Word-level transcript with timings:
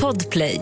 Podplay. 0.00 0.60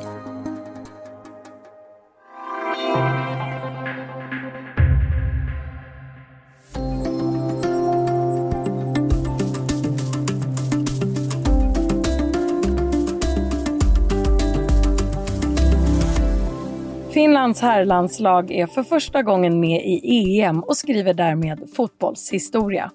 Finlands 17.10 17.60
herrlandslag 17.60 18.50
är 18.50 18.66
för 18.66 18.82
första 18.82 19.22
gången 19.22 19.60
med 19.60 19.82
i 19.84 20.40
EM 20.40 20.60
och 20.60 20.76
skriver 20.76 21.14
därmed 21.14 21.68
fotbollshistoria. 21.76 22.90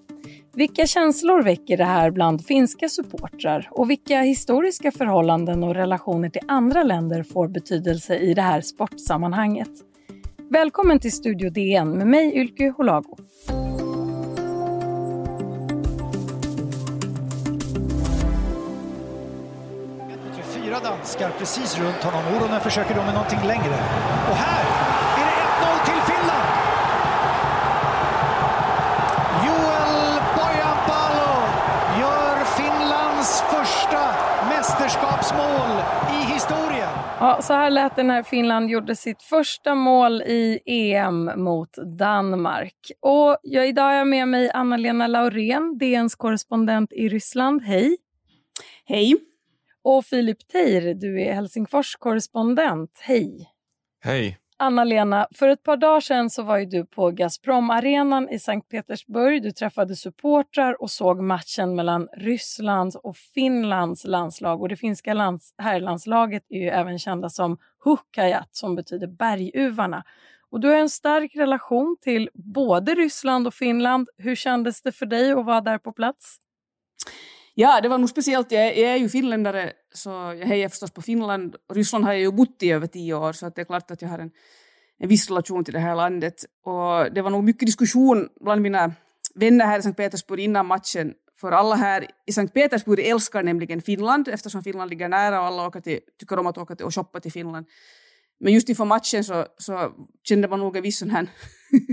Vilka 0.58 0.88
känslor 0.88 1.44
väcker 1.44 1.78
det 1.78 1.86
här 1.86 2.12
bland 2.12 2.46
finska 2.46 2.90
supportrar 2.90 3.68
och 3.72 3.90
vilka 3.90 4.22
historiska 4.22 4.92
förhållanden 4.92 5.64
och 5.64 5.76
relationer 5.76 6.30
till 6.30 6.42
andra 6.48 6.84
länder 6.84 7.24
får 7.24 7.48
betydelse 7.48 8.18
i 8.18 8.34
det 8.34 8.42
här 8.42 8.62
sportsammanhanget? 8.62 9.70
Välkommen 10.50 11.00
till 11.00 11.12
Studio 11.12 11.50
DN 11.50 11.98
med 11.98 12.08
mig 12.08 12.36
Ylke 12.36 12.74
Holago. 12.78 13.18
Fyra 20.44 20.80
danskar 20.84 21.30
precis 21.40 21.80
runt 21.80 22.04
honom. 22.04 22.22
Oronen 22.38 22.62
försöker 22.62 22.96
då 22.96 23.04
med 23.04 23.14
någonting 23.14 23.48
längre. 23.48 23.74
Och 24.30 24.36
här 24.36 24.85
Ja, 37.20 37.42
så 37.42 37.54
här 37.54 37.72
lät 37.72 37.96
det 37.96 38.04
när 38.04 38.24
Finland 38.24 38.70
gjorde 38.70 38.96
sitt 38.96 39.22
första 39.22 39.76
mål 39.76 40.22
i 40.22 40.62
EM 40.66 41.32
mot 41.36 41.70
Danmark. 41.98 42.92
Och 43.00 43.38
jag, 43.44 43.68
idag 43.68 43.84
har 43.84 43.94
jag 43.94 44.08
med 44.08 44.28
mig 44.28 44.52
Anna-Lena 44.54 45.08
Laurén, 45.08 45.78
DNs 45.78 46.16
korrespondent 46.16 46.94
i 46.94 47.10
Ryssland. 47.10 47.62
Hej! 47.62 47.98
Hej! 48.86 49.16
Och 49.84 50.06
Filip 50.06 50.48
Teir, 50.48 50.94
du 50.94 51.22
är 51.22 51.34
Helsingfors 51.34 51.96
korrespondent. 51.96 53.00
Hej! 53.02 53.50
Hej! 54.04 54.38
Anna-Lena, 54.58 55.28
för 55.36 55.48
ett 55.48 55.64
par 55.64 55.78
dagar 55.78 56.00
sedan 56.00 56.30
så 56.30 56.44
var 56.44 56.58
ju 56.58 56.66
du 56.66 56.86
på 56.86 57.12
Gazprom-arenan 57.12 58.30
i 58.30 58.40
Sankt 58.40 58.70
Petersburg. 58.70 59.44
Du 59.44 59.52
träffade 59.52 59.96
supportrar 59.96 60.82
och 60.82 60.92
såg 60.92 61.22
matchen 61.22 61.76
mellan 61.76 62.08
Rysslands 62.18 62.96
och 62.96 63.18
Finlands 63.18 64.06
landslag. 64.06 64.62
Och 64.62 64.70
det 64.70 64.76
finska 64.76 65.14
lands 65.14 65.54
herrlandslaget 65.58 66.44
är 66.50 66.60
ju 66.60 66.70
även 66.70 67.00
kända 67.00 67.30
som 67.30 67.58
Hukkajat 67.84 68.50
som 68.52 68.76
betyder 68.76 69.08
berguvarna. 69.08 70.04
Och 70.50 70.60
du 70.60 70.68
har 70.68 70.76
en 70.76 70.90
stark 70.90 71.36
relation 71.36 71.98
till 72.02 72.30
både 72.34 72.96
Ryssland 72.96 73.48
och 73.48 73.54
Finland. 73.54 74.10
Hur 74.18 74.36
kändes 74.36 74.82
det 74.82 74.92
för 74.92 75.06
dig 75.06 75.32
att 75.32 75.46
vara 75.46 75.62
där 75.62 75.78
på 75.78 75.92
plats? 75.92 76.40
Ja, 77.58 77.82
det 77.82 77.90
var 77.90 77.98
nog 77.98 78.10
speciellt. 78.10 78.52
Jag, 78.52 78.78
jag 78.78 78.92
är 78.92 78.96
ju 78.96 79.10
finländare 79.10 79.74
så 79.94 80.10
jag 80.10 80.46
hejar 80.48 80.70
förstås 80.70 80.92
på 80.92 81.02
Finland. 81.02 81.56
Ryssland 81.74 82.06
har 82.06 82.14
jag 82.14 82.22
ju 82.22 82.32
bott 82.32 82.64
i 82.64 82.72
över 82.72 82.88
tio 82.88 83.14
år 83.14 83.34
så 83.34 83.46
att 83.46 83.56
det 83.56 83.62
är 83.62 83.66
klart 83.66 83.92
att 83.92 84.02
jag 84.02 84.10
har 84.10 84.20
en, 84.20 84.32
en 85.00 85.10
viss 85.10 85.30
relation 85.30 85.64
till 85.64 85.74
det 85.74 85.80
här 85.80 85.96
landet. 85.96 86.46
Och 86.66 87.14
det 87.14 87.22
var 87.22 87.30
nog 87.30 87.44
mycket 87.44 87.66
diskussion 87.66 88.30
bland 88.42 88.62
mina 88.62 88.94
vänner 89.36 89.66
här 89.66 89.80
i 89.80 89.82
Sankt 89.82 89.98
Petersburg 89.98 90.40
innan 90.40 90.66
matchen. 90.66 91.14
För 91.42 91.52
alla 91.52 91.76
här 91.76 92.06
i 92.28 92.34
Sankt 92.34 92.54
Petersburg 92.54 93.00
älskar 93.00 93.44
nämligen 93.44 93.82
Finland 93.82 94.28
eftersom 94.28 94.64
Finland 94.64 94.90
ligger 94.90 95.10
nära 95.10 95.40
och 95.40 95.46
alla 95.46 95.68
åker 95.68 95.82
till, 95.82 96.00
tycker 96.20 96.40
om 96.40 96.48
att 96.48 96.58
åka 96.58 96.76
till 96.76 96.86
och 96.86 96.96
shoppa 96.96 97.20
till 97.20 97.32
Finland. 97.32 97.66
Men 98.40 98.54
just 98.54 98.70
inför 98.70 98.86
matchen 98.86 99.24
så, 99.24 99.46
så 99.58 99.92
kände 100.24 100.48
man 100.48 100.60
nog 100.60 100.78
en 100.78 100.84
viss 100.84 100.98
sån 100.98 101.10
här, 101.10 101.28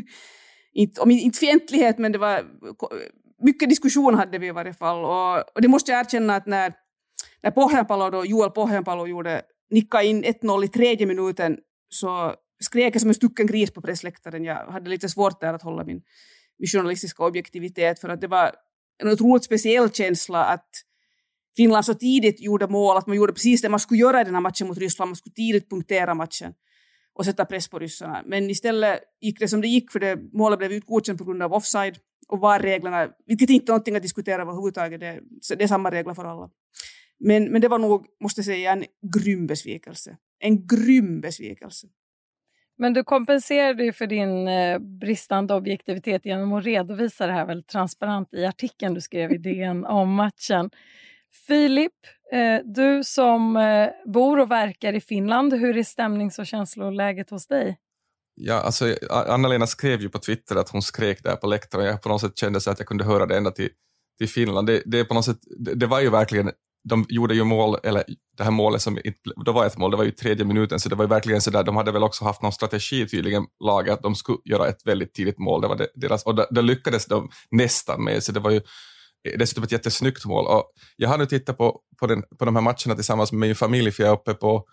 inte, 0.72 1.00
om 1.00 1.10
inte 1.10 1.38
fientlighet 1.38 1.98
men 1.98 2.12
det 2.12 2.18
var 2.18 2.44
mycket 3.42 3.68
diskussion 3.68 4.14
hade 4.14 4.38
vi 4.38 4.46
i 4.46 4.50
varje 4.50 4.74
fall. 4.74 5.04
Och, 5.04 5.54
och 5.54 5.62
det 5.62 5.68
måste 5.68 5.92
jag 5.92 6.00
erkänna 6.00 6.36
att 6.36 6.46
när, 6.46 6.72
när 7.42 7.50
Pohjanpalo 7.50 8.10
då, 8.10 8.24
Joel 8.24 8.50
Pohjanpalo 8.50 9.06
gjorde, 9.06 9.42
nickade 9.70 10.04
in 10.04 10.24
1-0 10.24 10.64
i 10.64 10.68
tredje 10.68 11.06
minuten 11.06 11.58
så 11.88 12.34
skrek 12.60 12.94
jag 12.94 13.00
som 13.00 13.10
en 13.10 13.14
stucken 13.14 13.46
gris 13.46 13.70
på 13.70 13.80
pressläktaren. 13.80 14.44
Jag 14.44 14.66
hade 14.66 14.90
lite 14.90 15.08
svårt 15.08 15.40
där 15.40 15.54
att 15.54 15.62
hålla 15.62 15.84
min, 15.84 16.02
min 16.58 16.66
journalistiska 16.66 17.24
objektivitet 17.24 18.00
för 18.00 18.08
att 18.08 18.20
det 18.20 18.28
var 18.28 18.52
en 19.02 19.08
otroligt 19.08 19.44
speciell 19.44 19.90
känsla 19.90 20.44
att 20.44 20.68
Finland 21.56 21.84
så 21.84 21.94
tidigt 21.94 22.40
gjorde 22.40 22.68
mål, 22.68 22.96
att 22.96 23.06
man 23.06 23.16
gjorde 23.16 23.32
precis 23.32 23.62
det 23.62 23.68
man 23.68 23.80
skulle 23.80 24.00
göra 24.00 24.20
i 24.20 24.24
den 24.24 24.34
här 24.34 24.40
matchen 24.40 24.66
mot 24.68 24.78
Ryssland, 24.78 25.08
man 25.08 25.16
skulle 25.16 25.34
tidigt 25.34 25.70
punktera 25.70 26.14
matchen 26.14 26.54
och 27.14 27.24
sätta 27.24 27.44
press 27.44 27.68
på 27.68 27.78
ryssarna. 27.78 28.22
Men 28.26 28.50
istället 28.50 29.00
gick 29.20 29.38
det 29.38 29.48
som 29.48 29.60
det 29.60 29.68
gick 29.68 29.92
för 29.92 30.00
det 30.00 30.18
målet 30.32 30.58
blev 30.58 30.72
utgodkänt 30.72 31.18
på 31.18 31.24
grund 31.24 31.42
av 31.42 31.52
offside 31.52 31.98
och 32.32 32.40
VAR-reglerna, 32.40 33.08
vilket 33.26 33.50
inte 33.50 33.70
är 33.70 33.72
någonting 33.72 33.96
att 33.96 34.02
diskutera 34.02 34.42
överhuvudtaget, 34.42 35.00
det, 35.00 35.20
det 35.56 35.64
är 35.64 35.68
samma 35.68 35.90
regler 35.90 36.14
för 36.14 36.24
alla. 36.24 36.50
Men, 37.18 37.52
men 37.52 37.60
det 37.60 37.68
var 37.68 37.78
nog, 37.78 38.06
måste 38.20 38.38
jag 38.38 38.46
säga, 38.46 38.72
en 38.72 38.84
grym 39.02 39.46
besvikelse. 39.46 40.16
En 40.38 40.66
grym 40.66 41.20
besvikelse. 41.20 41.86
Men 42.78 42.92
du 42.92 43.04
kompenserade 43.04 43.84
ju 43.84 43.92
för 43.92 44.06
din 44.06 44.48
eh, 44.48 44.78
bristande 44.78 45.54
objektivitet 45.54 46.24
genom 46.24 46.52
att 46.52 46.64
redovisa 46.64 47.26
det 47.26 47.32
här 47.32 47.46
väldigt 47.46 47.68
transparent 47.68 48.34
i 48.34 48.46
artikeln 48.46 48.94
du 48.94 49.00
skrev 49.00 49.32
i 49.32 49.38
DN 49.38 49.84
om 49.84 50.14
matchen. 50.14 50.70
Filip, 51.46 51.92
eh, 52.32 52.60
du 52.64 53.04
som 53.04 53.56
eh, 53.56 53.88
bor 54.06 54.40
och 54.40 54.50
verkar 54.50 54.92
i 54.92 55.00
Finland, 55.00 55.54
hur 55.54 55.76
är 55.78 55.82
stämnings 55.82 56.38
och 56.38 56.46
känsloläget 56.46 57.30
hos 57.30 57.46
dig? 57.46 57.78
Ja, 58.34 58.54
alltså, 58.54 58.96
Anna-Lena 59.10 59.66
skrev 59.66 60.00
ju 60.00 60.08
på 60.08 60.18
Twitter 60.18 60.56
att 60.56 60.68
hon 60.68 60.82
skrek 60.82 61.22
där 61.22 61.36
på 61.36 61.46
läktaren 61.46 61.86
jag 61.86 62.02
på 62.02 62.08
något 62.08 62.20
sätt 62.20 62.38
kände 62.38 62.60
så 62.60 62.70
att 62.70 62.78
jag 62.78 62.88
kunde 62.88 63.04
höra 63.04 63.26
det 63.26 63.36
ända 63.36 63.50
till, 63.50 63.68
till 64.18 64.28
Finland. 64.28 64.66
Det, 64.66 64.82
det, 64.86 65.04
på 65.04 65.14
något 65.14 65.24
sätt, 65.24 65.38
det, 65.58 65.74
det 65.74 65.86
var 65.86 66.00
ju 66.00 66.10
verkligen, 66.10 66.50
de 66.88 67.06
gjorde 67.08 67.34
ju 67.34 67.44
mål, 67.44 67.76
eller 67.82 68.04
det 68.36 68.44
här 68.44 68.50
målet 68.50 68.82
som 68.82 68.98
inte, 68.98 69.20
det 69.44 69.52
var 69.52 69.66
ett 69.66 69.78
mål, 69.78 69.90
det 69.90 69.96
var 69.96 70.04
ju 70.04 70.10
tredje 70.10 70.44
minuten, 70.44 70.80
så 70.80 70.88
det 70.88 70.94
var 70.94 71.04
ju 71.04 71.08
verkligen 71.08 71.40
så 71.40 71.50
där, 71.50 71.64
de 71.64 71.76
hade 71.76 71.92
väl 71.92 72.02
också 72.02 72.24
haft 72.24 72.42
någon 72.42 72.52
strategi 72.52 73.08
tydligen, 73.08 73.44
laget, 73.64 73.92
att 73.92 74.02
de 74.02 74.14
skulle 74.14 74.38
göra 74.44 74.68
ett 74.68 74.86
väldigt 74.86 75.14
tidigt 75.14 75.38
mål, 75.38 75.60
det 75.60 75.68
var 75.68 75.76
det, 75.76 75.88
deras, 75.94 76.24
och 76.24 76.34
det, 76.34 76.46
det 76.50 76.62
lyckades 76.62 77.06
de 77.06 77.30
nästan 77.50 78.04
med, 78.04 78.22
så 78.22 78.32
det 78.32 78.40
var 78.40 78.50
ju 78.50 78.60
dessutom 79.38 79.64
ett 79.64 79.72
jättesnyggt 79.72 80.24
mål. 80.24 80.46
Och 80.46 80.72
jag 80.96 81.08
har 81.08 81.18
nu 81.18 81.26
tittat 81.26 81.58
på, 81.58 81.80
på, 82.00 82.06
den, 82.06 82.22
på 82.38 82.44
de 82.44 82.56
här 82.56 82.62
matcherna 82.62 82.94
tillsammans 82.94 83.32
med 83.32 83.40
min 83.40 83.54
familj, 83.54 83.90
för 83.90 84.02
jag 84.02 84.10
är 84.10 84.16
uppe 84.16 84.34
på 84.34 84.64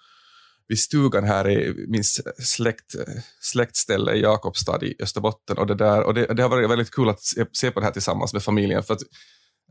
vid 0.70 0.80
stugan 0.80 1.24
här 1.24 1.50
i 1.50 1.86
min 1.88 2.04
släkt, 2.38 2.96
släktställe 3.40 4.14
i 4.14 4.22
Jakobstad 4.22 4.84
i 4.84 4.96
Österbotten. 5.00 5.58
Och 5.58 5.68
det, 5.68 5.76
där, 5.76 6.04
och 6.04 6.14
det, 6.14 6.26
det 6.26 6.42
har 6.42 6.50
varit 6.50 6.70
väldigt 6.70 6.92
kul 6.92 7.10
att 7.10 7.22
se, 7.22 7.46
se, 7.52 7.72
på 7.72 7.80
det 7.80 7.86
här 7.86 7.94
tillsammans 7.94 8.34
med 8.34 8.44
familjen. 8.44 8.84
För 8.84 8.94
att, 8.94 9.02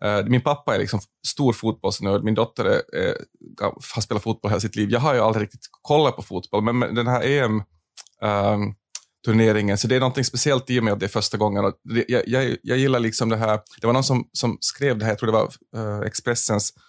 eh, 0.05 0.27
min 0.27 0.41
pappa 0.41 0.75
är 0.75 0.79
liksom 0.79 1.01
stor 1.27 1.53
fotbollsnörd, 1.53 2.25
min 2.25 2.35
dotter 2.35 2.65
är, 2.65 2.83
eh, 2.97 3.15
har 3.95 4.01
spelat 4.01 4.23
fotboll 4.23 4.51
hela 4.51 4.61
sitt 4.61 4.77
liv. 4.77 4.91
Jag 4.91 5.01
har 5.01 5.15
ju 5.15 5.21
aldrig 5.21 5.43
riktigt 5.43 5.67
kollat 5.83 6.17
på 6.17 6.23
fotboll, 6.23 6.63
men 6.63 6.95
den 6.95 7.07
här 7.07 7.23
EM 7.23 7.53
um, 7.53 7.63
ehm, 8.23 8.75
turneringen, 9.25 9.79
så 9.79 9.89
det 9.89 9.97
är 9.97 10.01
något 10.01 10.27
speciellt 10.27 10.71
i 10.71 10.81
och 10.81 10.85
med 10.85 10.93
att 10.93 11.01
det 11.01 11.07
är 11.07 11.09
första 11.09 11.37
gången. 11.37 11.65
Och 11.65 11.73
det, 11.95 12.05
jag, 12.09 12.29
jag, 12.29 12.57
jag 12.63 12.79
gillar 12.79 13.01
liksom 13.01 13.29
det 13.29 13.37
här, 13.37 13.61
det 13.81 13.87
var 13.87 13.95
någon 13.95 14.05
som, 14.05 14.29
som 14.33 14.59
skrev 14.61 14.99
det 14.99 15.05
här, 15.05 15.13
jag 15.13 15.19
tror 15.19 15.33
det 15.33 15.39
var 15.39 15.53
eh, 15.77 16.07
Expressens 16.07 16.73
Eh, 16.77 16.83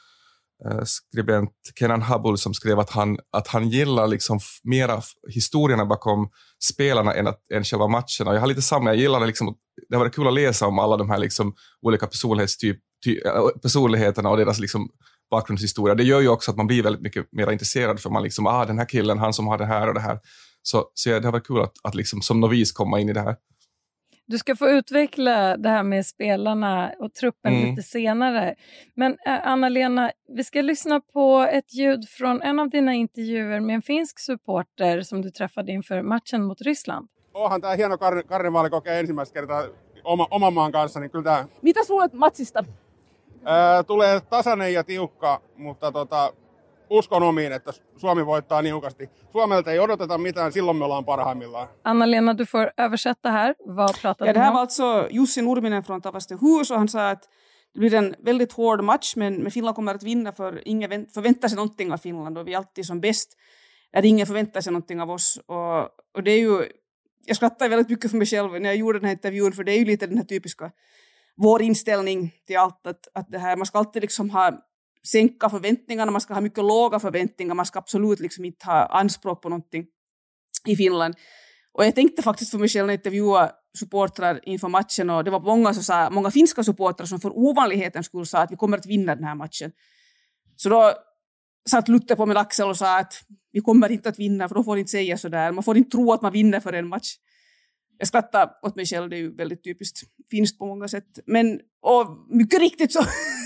Eh, 0.66 0.84
skribent 0.84 1.52
Kenan 1.80 2.02
Habul 2.02 2.38
som 2.38 2.54
skrev 2.54 2.80
att 2.80 2.90
han, 2.90 3.18
att 3.32 3.48
han 3.48 3.70
gillar 3.70 4.08
liksom 4.08 4.40
mera 4.64 5.02
historierna 5.34 5.86
bakom 5.86 6.30
spelarna 6.64 7.14
än, 7.14 7.28
att, 7.28 7.40
än 7.54 7.64
själva 7.64 7.88
matcherna. 7.88 8.34
Jag 8.34 8.40
har 8.40 8.48
lite 8.48 8.62
samma, 8.62 8.90
jag 8.90 8.98
gillar 8.98 9.20
det 9.20 9.26
liksom, 9.26 9.56
det 9.90 9.96
har 9.96 10.04
varit 10.04 10.16
kul 10.16 10.28
att 10.28 10.34
läsa 10.34 10.68
om 10.68 10.80
alla 10.80 10.98
de 10.98 11.10
här 11.10 11.18
liksom 11.18 11.56
olika 11.82 12.08
personlighetstyp, 12.08 12.78
ty, 13.04 13.20
eh, 13.26 13.48
personligheterna 13.62 14.30
och 14.30 14.38
deras 14.38 14.60
liksom 14.60 14.90
bakgrundshistoria. 15.32 15.96
Det 15.96 16.04
gör 16.04 16.22
ju 16.22 16.28
också 16.28 16.52
att 16.52 16.58
man 16.58 16.68
blir 16.68 16.84
väldigt 16.84 17.02
mycket 17.02 17.28
mer 17.32 17.52
intresserad 17.52 18.00
för 18.00 18.10
man 18.10 18.24
liksom, 18.24 18.48
ah 18.48 18.66
den 18.66 18.78
här 18.78 18.90
killen, 18.90 19.18
han 19.18 19.34
som 19.34 19.48
har 19.48 19.58
det 19.58 19.66
här 19.66 19.88
och 19.88 19.94
det 19.94 20.00
här. 20.00 20.20
Så, 20.62 20.86
så 20.94 21.10
det 21.10 21.26
har 21.26 21.32
varit 21.32 21.48
kul 21.48 21.62
att, 21.62 21.74
att 21.84 21.96
liksom 21.96 22.22
som 22.22 22.40
novis 22.40 22.72
komma 22.72 23.00
in 23.00 23.10
i 23.10 23.14
det 23.14 23.22
här. 23.22 23.36
Du 24.30 24.38
ska 24.38 24.56
få 24.56 24.70
utveckla 24.70 25.58
det 25.58 25.70
här 25.70 25.84
med 25.84 26.06
spelarna 26.06 26.92
och 27.00 27.14
truppen 27.14 27.54
mm. 27.54 27.70
lite 27.70 27.84
senare. 27.84 28.56
Men 28.96 29.18
äh, 29.28 29.48
Anna-Lena, 29.48 30.12
vi 30.28 30.44
ska 30.44 30.62
lyssna 30.62 31.02
på 31.14 31.48
ett 31.52 31.74
ljud 31.74 32.10
från 32.10 32.42
en 32.42 32.60
av 32.60 32.70
dina 32.70 32.94
intervjuer 32.94 33.60
med 33.60 33.76
en 33.76 33.82
finsk 33.82 34.20
supporter 34.20 35.02
som 35.02 35.22
du 35.22 35.30
träffade 35.32 35.72
inför 35.72 36.02
matchen 36.02 36.44
mot 36.44 36.62
Ryssland. 36.62 37.08
Onhan 37.34 37.62
tämä 37.62 37.74
hieno 37.74 37.96
kar- 37.96 38.24
karnevaalikokea 38.28 39.00
ensimmäistä 39.00 39.34
kertaa 39.34 39.64
oma, 40.04 40.28
oman 40.32 40.54
maan 40.54 40.72
kanssa, 40.72 41.00
niin 41.00 41.12
kyllä 41.12 41.24
tämä... 41.24 41.46
Mitä 41.62 41.80
luulet 41.90 42.14
matsista? 42.14 42.64
Ää, 43.44 43.84
tulee 43.84 44.20
tasainen 44.20 44.74
ja 44.74 44.84
tiukka, 44.84 45.42
mutta 45.58 45.92
tota, 45.92 46.34
uskon 46.92 47.24
omiin, 47.24 47.52
että 47.52 47.74
Suomi 47.98 48.26
voittaa 48.26 48.62
niukasti. 48.62 49.10
Suomelta 49.32 49.72
ei 49.72 49.80
odoteta 49.80 50.18
mitään, 50.18 50.52
silloin 50.52 50.78
me 50.78 50.86
ollaan 50.86 51.06
parhaimmillaan. 51.06 51.68
Anna-Lena, 51.84 52.38
du 52.38 52.46
får 52.46 52.70
översätta 52.78 53.32
här. 53.32 53.56
Vad 53.68 54.02
pratade 54.02 54.30
ja, 54.30 54.34
Det 54.34 54.40
här 54.40 54.54
var 54.54 54.60
alltså 54.60 55.08
Jussi 55.12 55.42
Nurminen 55.42 55.84
från 55.84 56.02
Tavaste 56.02 56.38
hus 56.42 56.72
och 56.72 56.78
han 56.78 56.88
sa 56.88 57.10
att 57.10 57.30
det 57.74 57.80
blir 57.80 57.94
en 57.94 58.16
väldigt 58.26 58.54
hård 58.54 58.84
match, 58.84 59.16
men, 59.16 59.36
men 59.36 59.52
Finland 59.52 59.76
kommer 59.76 59.96
att 59.96 60.04
vinna 60.04 60.32
för 60.32 60.68
ingen 60.68 61.08
förväntar 61.14 61.48
sig 61.48 61.56
någonting 61.56 61.92
av 61.92 61.98
Finland 61.98 62.38
och 62.38 62.48
vi 62.48 62.54
är 62.54 62.58
alltid 62.58 62.86
som 62.86 63.02
bäst 63.02 63.30
när 63.94 64.06
ingen 64.06 64.28
förväntar 64.28 64.62
sig 64.62 64.74
någonting 64.74 65.02
av 65.02 65.12
oss. 65.12 65.40
Och, 65.46 65.82
och 66.16 66.24
det 66.24 66.32
är 66.32 66.40
ju, 66.40 66.66
jag 67.26 67.36
skrattar 67.36 67.70
väldigt 67.70 67.90
mycket 67.90 68.12
för 68.12 68.18
mig 68.18 68.28
själv 68.28 68.52
när 68.52 68.70
jag 68.70 68.76
gjorde 68.76 69.00
den 69.00 69.06
här 69.06 69.14
intervjun, 69.16 69.52
för 69.52 69.64
det 69.64 69.72
är 69.72 69.80
ju 69.80 69.86
lite 69.86 70.08
den 70.08 70.18
här 70.18 70.26
typiska 70.26 70.72
vår 71.42 71.62
inställning 71.62 72.32
till 72.48 72.58
allt, 72.58 72.88
att, 72.88 73.08
att 73.14 73.32
det 73.32 73.40
här, 73.40 73.56
man 73.56 73.66
ska 73.66 73.78
alltid 73.78 74.02
liksom 74.02 74.30
ha 74.30 74.52
sänka 75.08 75.50
förväntningarna, 75.50 76.12
man 76.12 76.22
ska 76.22 76.34
ha 76.34 76.42
mycket 76.42 76.64
låga 76.64 77.00
förväntningar, 77.00 77.56
man 77.56 77.66
ska 77.66 77.80
absolut 77.80 78.20
liksom 78.20 78.46
inte 78.46 78.66
ha 78.66 78.86
anspråk 78.86 79.42
på 79.42 79.50
någonting 79.50 79.86
i 80.68 80.76
Finland. 80.76 81.16
Och 81.72 81.86
jag 81.86 81.96
tänkte 81.96 82.22
faktiskt 82.22 82.52
för 82.52 82.58
mig 82.58 82.70
själv 82.70 82.88
när 82.88 82.94
jag 82.94 83.00
intervjuade 83.00 83.52
supportrar 83.78 84.40
inför 84.44 84.68
matchen 84.68 85.10
och 85.10 85.24
det 85.24 85.32
var 85.32 85.40
många, 85.40 85.74
som 85.74 85.84
sa, 85.84 86.10
många 86.10 86.32
finska 86.32 86.64
supportrar 86.64 87.06
som 87.06 87.20
för 87.20 87.38
ovanlighetens 87.38 88.06
skull 88.06 88.26
sa 88.26 88.40
att 88.40 88.52
vi 88.52 88.56
kommer 88.56 88.78
att 88.78 88.86
vinna 88.86 89.16
den 89.16 89.24
här 89.24 89.36
matchen. 89.36 89.72
Så 90.56 90.70
då 90.70 90.94
satt 91.70 91.88
Lutte 91.88 92.16
på 92.16 92.26
min 92.26 92.38
axel 92.38 92.70
och 92.70 92.78
sa 92.78 93.00
att 93.00 93.14
vi 93.52 93.62
kommer 93.62 93.92
inte 93.92 94.10
att 94.10 94.20
vinna 94.20 94.48
för 94.48 94.56
då 94.56 94.64
får 94.64 94.78
inte 94.78 94.92
säga 94.92 95.18
sådär. 95.18 95.52
Man 95.52 95.64
får 95.64 95.78
inte 95.78 95.92
tro 95.92 96.14
att 96.14 96.22
man 96.22 96.32
vinner 96.32 96.60
för 96.60 96.74
en 96.74 96.88
match. 96.88 97.16
Jag 97.98 98.08
skrattar 98.08 98.50
åt 98.62 98.76
mig 98.76 98.86
själv, 98.86 99.10
det 99.10 99.16
är 99.16 99.20
ju 99.20 99.36
väldigt 99.36 99.64
typiskt 99.64 100.00
finskt 100.32 100.60
på 100.60 100.66
många 100.66 100.88
sätt. 100.88 101.20
Men 101.26 101.60
och 101.82 102.28
mycket 102.30 102.60
riktigt 102.60 102.94
så, 102.94 103.00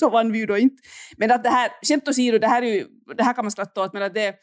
så 0.00 0.10
vann 0.10 0.32
vi 0.32 0.38
ju 0.38 0.46
då 0.46 0.58
inte. 0.58 0.82
Men 1.16 1.30
att 1.30 1.42
det 1.42 1.50
här, 1.50 1.70
skämt 1.82 2.08
åsido, 2.08 2.38
det 2.38 2.46
här, 2.46 2.62
är 2.62 2.74
ju, 2.74 2.86
det 3.16 3.22
här 3.22 3.34
kan 3.34 3.44
man 3.44 3.50
skratta 3.50 3.84
åt, 3.84 3.92
men 3.92 4.02
att 4.02 4.14
det, 4.14 4.34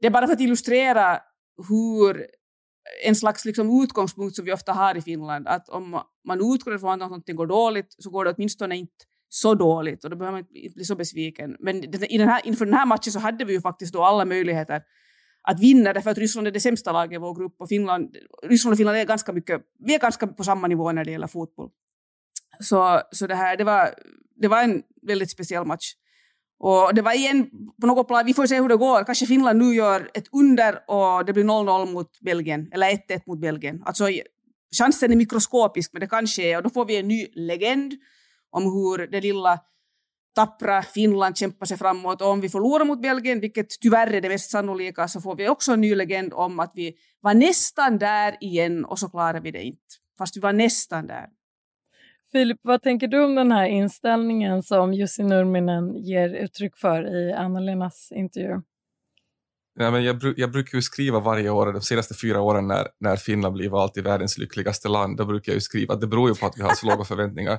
det 0.00 0.06
är 0.06 0.10
bara 0.10 0.26
för 0.26 0.34
att 0.34 0.40
illustrera 0.40 1.18
hur 1.68 2.26
en 3.04 3.16
slags 3.16 3.44
liksom 3.44 3.82
utgångspunkt 3.82 4.36
som 4.36 4.44
vi 4.44 4.52
ofta 4.52 4.72
har 4.72 4.96
i 4.96 5.02
Finland, 5.02 5.48
att 5.48 5.68
om 5.68 6.02
man 6.28 6.54
utgår 6.54 6.74
ifrån 6.74 6.90
att 6.92 6.98
någonting 6.98 7.36
går 7.36 7.46
dåligt 7.46 7.94
så 7.98 8.10
går 8.10 8.24
det 8.24 8.34
åtminstone 8.36 8.76
inte 8.76 9.04
så 9.28 9.54
dåligt 9.54 10.04
och 10.04 10.10
då 10.10 10.16
behöver 10.16 10.38
man 10.38 10.40
inte 10.40 10.74
bli 10.74 10.84
så 10.84 10.96
besviken. 10.96 11.56
Men 11.60 11.84
i 12.04 12.18
den 12.18 12.28
här, 12.28 12.46
inför 12.46 12.64
den 12.64 12.74
här 12.74 12.86
matchen 12.86 13.12
så 13.12 13.18
hade 13.18 13.44
vi 13.44 13.52
ju 13.52 13.60
faktiskt 13.60 13.92
då 13.92 14.02
alla 14.02 14.24
möjligheter 14.24 14.82
att 15.42 15.60
vinna 15.60 15.92
därför 15.92 16.10
att 16.10 16.18
Ryssland 16.18 16.46
är 16.46 16.50
det 16.50 16.60
sämsta 16.60 16.92
laget 16.92 17.12
i 17.12 17.18
vår 17.18 17.34
grupp 17.34 17.56
och 17.58 17.68
Finland, 17.68 18.16
Ryssland 18.42 18.72
och 18.72 18.78
Finland 18.78 18.98
är 18.98 19.04
ganska 19.04 19.32
mycket, 19.32 19.62
vi 19.78 19.94
är 19.94 19.98
ganska 19.98 20.26
på 20.26 20.44
samma 20.44 20.66
nivå 20.66 20.92
när 20.92 21.04
det 21.04 21.10
gäller 21.10 21.26
fotboll. 21.26 21.70
Så, 22.60 23.00
så 23.10 23.26
det 23.26 23.34
här, 23.34 23.56
det 23.56 23.64
var, 23.64 23.94
det 24.36 24.48
var 24.48 24.62
en 24.62 24.82
väldigt 25.02 25.30
speciell 25.30 25.64
match. 25.64 25.94
Och 26.60 26.94
det 26.94 27.02
var 27.02 27.12
igen 27.12 27.50
på 27.80 27.86
något 27.86 28.08
plan, 28.08 28.26
vi 28.26 28.34
får 28.34 28.46
se 28.46 28.60
hur 28.60 28.68
det 28.68 28.76
går. 28.76 29.04
Kanske 29.04 29.26
Finland 29.26 29.58
nu 29.58 29.74
gör 29.74 30.10
ett 30.14 30.28
under 30.32 30.90
och 30.90 31.24
det 31.24 31.32
blir 31.32 31.44
0-0 31.44 31.92
mot 31.92 32.20
Belgien, 32.20 32.68
eller 32.72 32.86
1-1 32.86 33.22
mot 33.26 33.40
Belgien. 33.40 33.82
Alltså 33.84 34.04
chansen 34.78 35.12
är 35.12 35.16
mikroskopisk, 35.16 35.92
men 35.92 36.00
det 36.00 36.06
kan 36.06 36.26
ske 36.26 36.56
och 36.56 36.62
då 36.62 36.70
får 36.70 36.84
vi 36.84 36.96
en 36.96 37.08
ny 37.08 37.26
legend 37.34 37.94
om 38.50 38.64
hur 38.64 39.06
det 39.06 39.20
lilla 39.20 39.60
tappra 40.34 40.82
Finland 40.82 41.36
kämpar 41.36 41.66
sig 41.66 41.76
framåt. 41.76 42.22
Och 42.22 42.28
om 42.28 42.40
vi 42.40 42.48
förlorar 42.48 42.84
mot 42.84 43.02
Belgien, 43.02 43.40
vilket 43.40 43.80
tyvärr 43.80 44.12
är 44.12 44.20
det 44.20 44.28
mest 44.28 44.50
sannolika, 44.50 45.08
så 45.08 45.20
får 45.20 45.36
vi 45.36 45.48
också 45.48 45.72
en 45.72 45.80
ny 45.80 45.94
legend 45.94 46.32
om 46.32 46.60
att 46.60 46.72
vi 46.74 46.94
var 47.20 47.34
nästan 47.34 47.98
där 47.98 48.36
igen 48.40 48.84
och 48.84 48.98
så 48.98 49.08
klarar 49.08 49.40
vi 49.40 49.50
det 49.50 49.62
inte. 49.62 49.94
Fast 50.18 50.36
vi 50.36 50.40
var 50.40 50.52
nästan 50.52 51.06
där. 51.06 51.26
Filip, 52.32 52.58
vad 52.62 52.82
tänker 52.82 53.08
du 53.08 53.24
om 53.24 53.34
den 53.34 53.52
här 53.52 53.66
inställningen 53.66 54.62
som 54.62 54.94
Jussi 54.94 55.22
Nurminen 55.22 55.96
ger 55.96 56.28
uttryck 56.28 56.76
för 56.76 57.16
i 57.16 57.32
Anna-Lenas 57.32 58.12
intervju? 58.12 58.62
Nej, 59.78 59.90
men 59.90 60.04
jag, 60.04 60.34
jag, 60.36 60.50
brukar 60.50 60.78
ju 60.78 60.82
skriva 60.82 61.20
varje 61.20 61.50
år, 61.50 61.72
de 61.72 61.82
senaste 61.82 62.14
fyra 62.14 62.40
åren 62.40 62.68
när, 62.68 62.86
när 63.00 63.16
Finland 63.16 63.54
blir 63.54 63.68
valt 63.68 63.94
till 63.94 64.02
världens 64.02 64.38
lyckligaste 64.38 64.88
land, 64.88 65.16
då 65.16 65.24
brukar 65.24 65.52
jag 65.52 65.54
ju 65.54 65.60
skriva 65.60 65.94
att 65.94 66.00
det 66.00 66.06
beror 66.06 66.28
ju 66.28 66.34
på 66.34 66.46
att 66.46 66.58
vi 66.58 66.62
har 66.62 66.74
så 66.74 66.86
låga 66.86 67.04
förväntningar. 67.04 67.58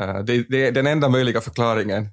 Uh, 0.00 0.18
det, 0.18 0.42
det, 0.48 0.66
är 0.66 0.72
den 0.72 0.86
enda 0.86 1.08
möjliga 1.08 1.40
förklaringen 1.40 2.08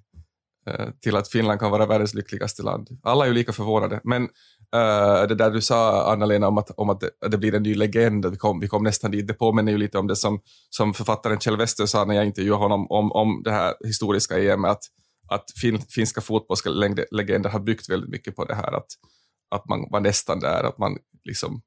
Eh, 0.67 0.89
till 1.01 1.15
att 1.15 1.29
Finland 1.29 1.59
kan 1.59 1.71
vara 1.71 1.85
världens 1.85 2.13
lyckligaste 2.13 2.63
land. 2.63 2.89
Alla 3.03 3.23
är 3.23 3.27
ju 3.27 3.33
lika 3.33 3.53
förvånade, 3.53 4.01
men 4.03 4.29
Uh, 4.75 5.27
det 5.27 5.35
där 5.35 5.51
du 5.51 5.61
sa, 5.61 6.11
Anna-Lena, 6.13 6.47
om 6.47 6.57
att, 6.57 6.71
om 6.71 6.89
att 6.89 6.99
det, 6.99 7.09
det, 7.27 7.37
blir 7.37 7.55
en 7.55 7.63
ny 7.63 7.75
legend, 7.75 8.25
vi 8.25 8.37
kom, 8.37 8.59
vi 8.59 8.67
kom 8.67 8.83
nästan 8.83 9.11
dit, 9.11 9.27
det 9.27 9.33
påminner 9.33 9.71
ju 9.71 9.77
lite 9.77 9.97
om 9.97 10.07
det 10.07 10.15
som, 10.15 10.41
som 10.69 10.93
författaren 10.93 11.39
Kjell 11.39 11.57
Wester 11.57 11.85
sa 11.85 12.05
när 12.05 12.15
jag 12.15 12.25
intervjuade 12.25 12.63
honom 12.63 12.91
om, 12.91 13.11
om 13.11 13.41
det 13.43 13.51
här 13.51 13.73
historiska 13.85 14.39
EM, 14.39 14.65
att, 14.65 14.83
att 15.27 15.43
fin, 15.61 15.81
finska 15.81 16.21
fotbollslegender 16.21 17.49
har 17.49 17.59
byggt 17.59 17.89
väldigt 17.89 18.09
mycket 18.09 18.35
på 18.35 18.45
det 18.45 18.55
här, 18.55 18.77
att, 18.77 18.87
att 19.49 19.69
man 19.69 19.87
var 19.91 19.99
nästan 19.99 20.39
där, 20.39 20.63
att 20.63 20.77
man 20.77 20.97
liksom 21.23 21.61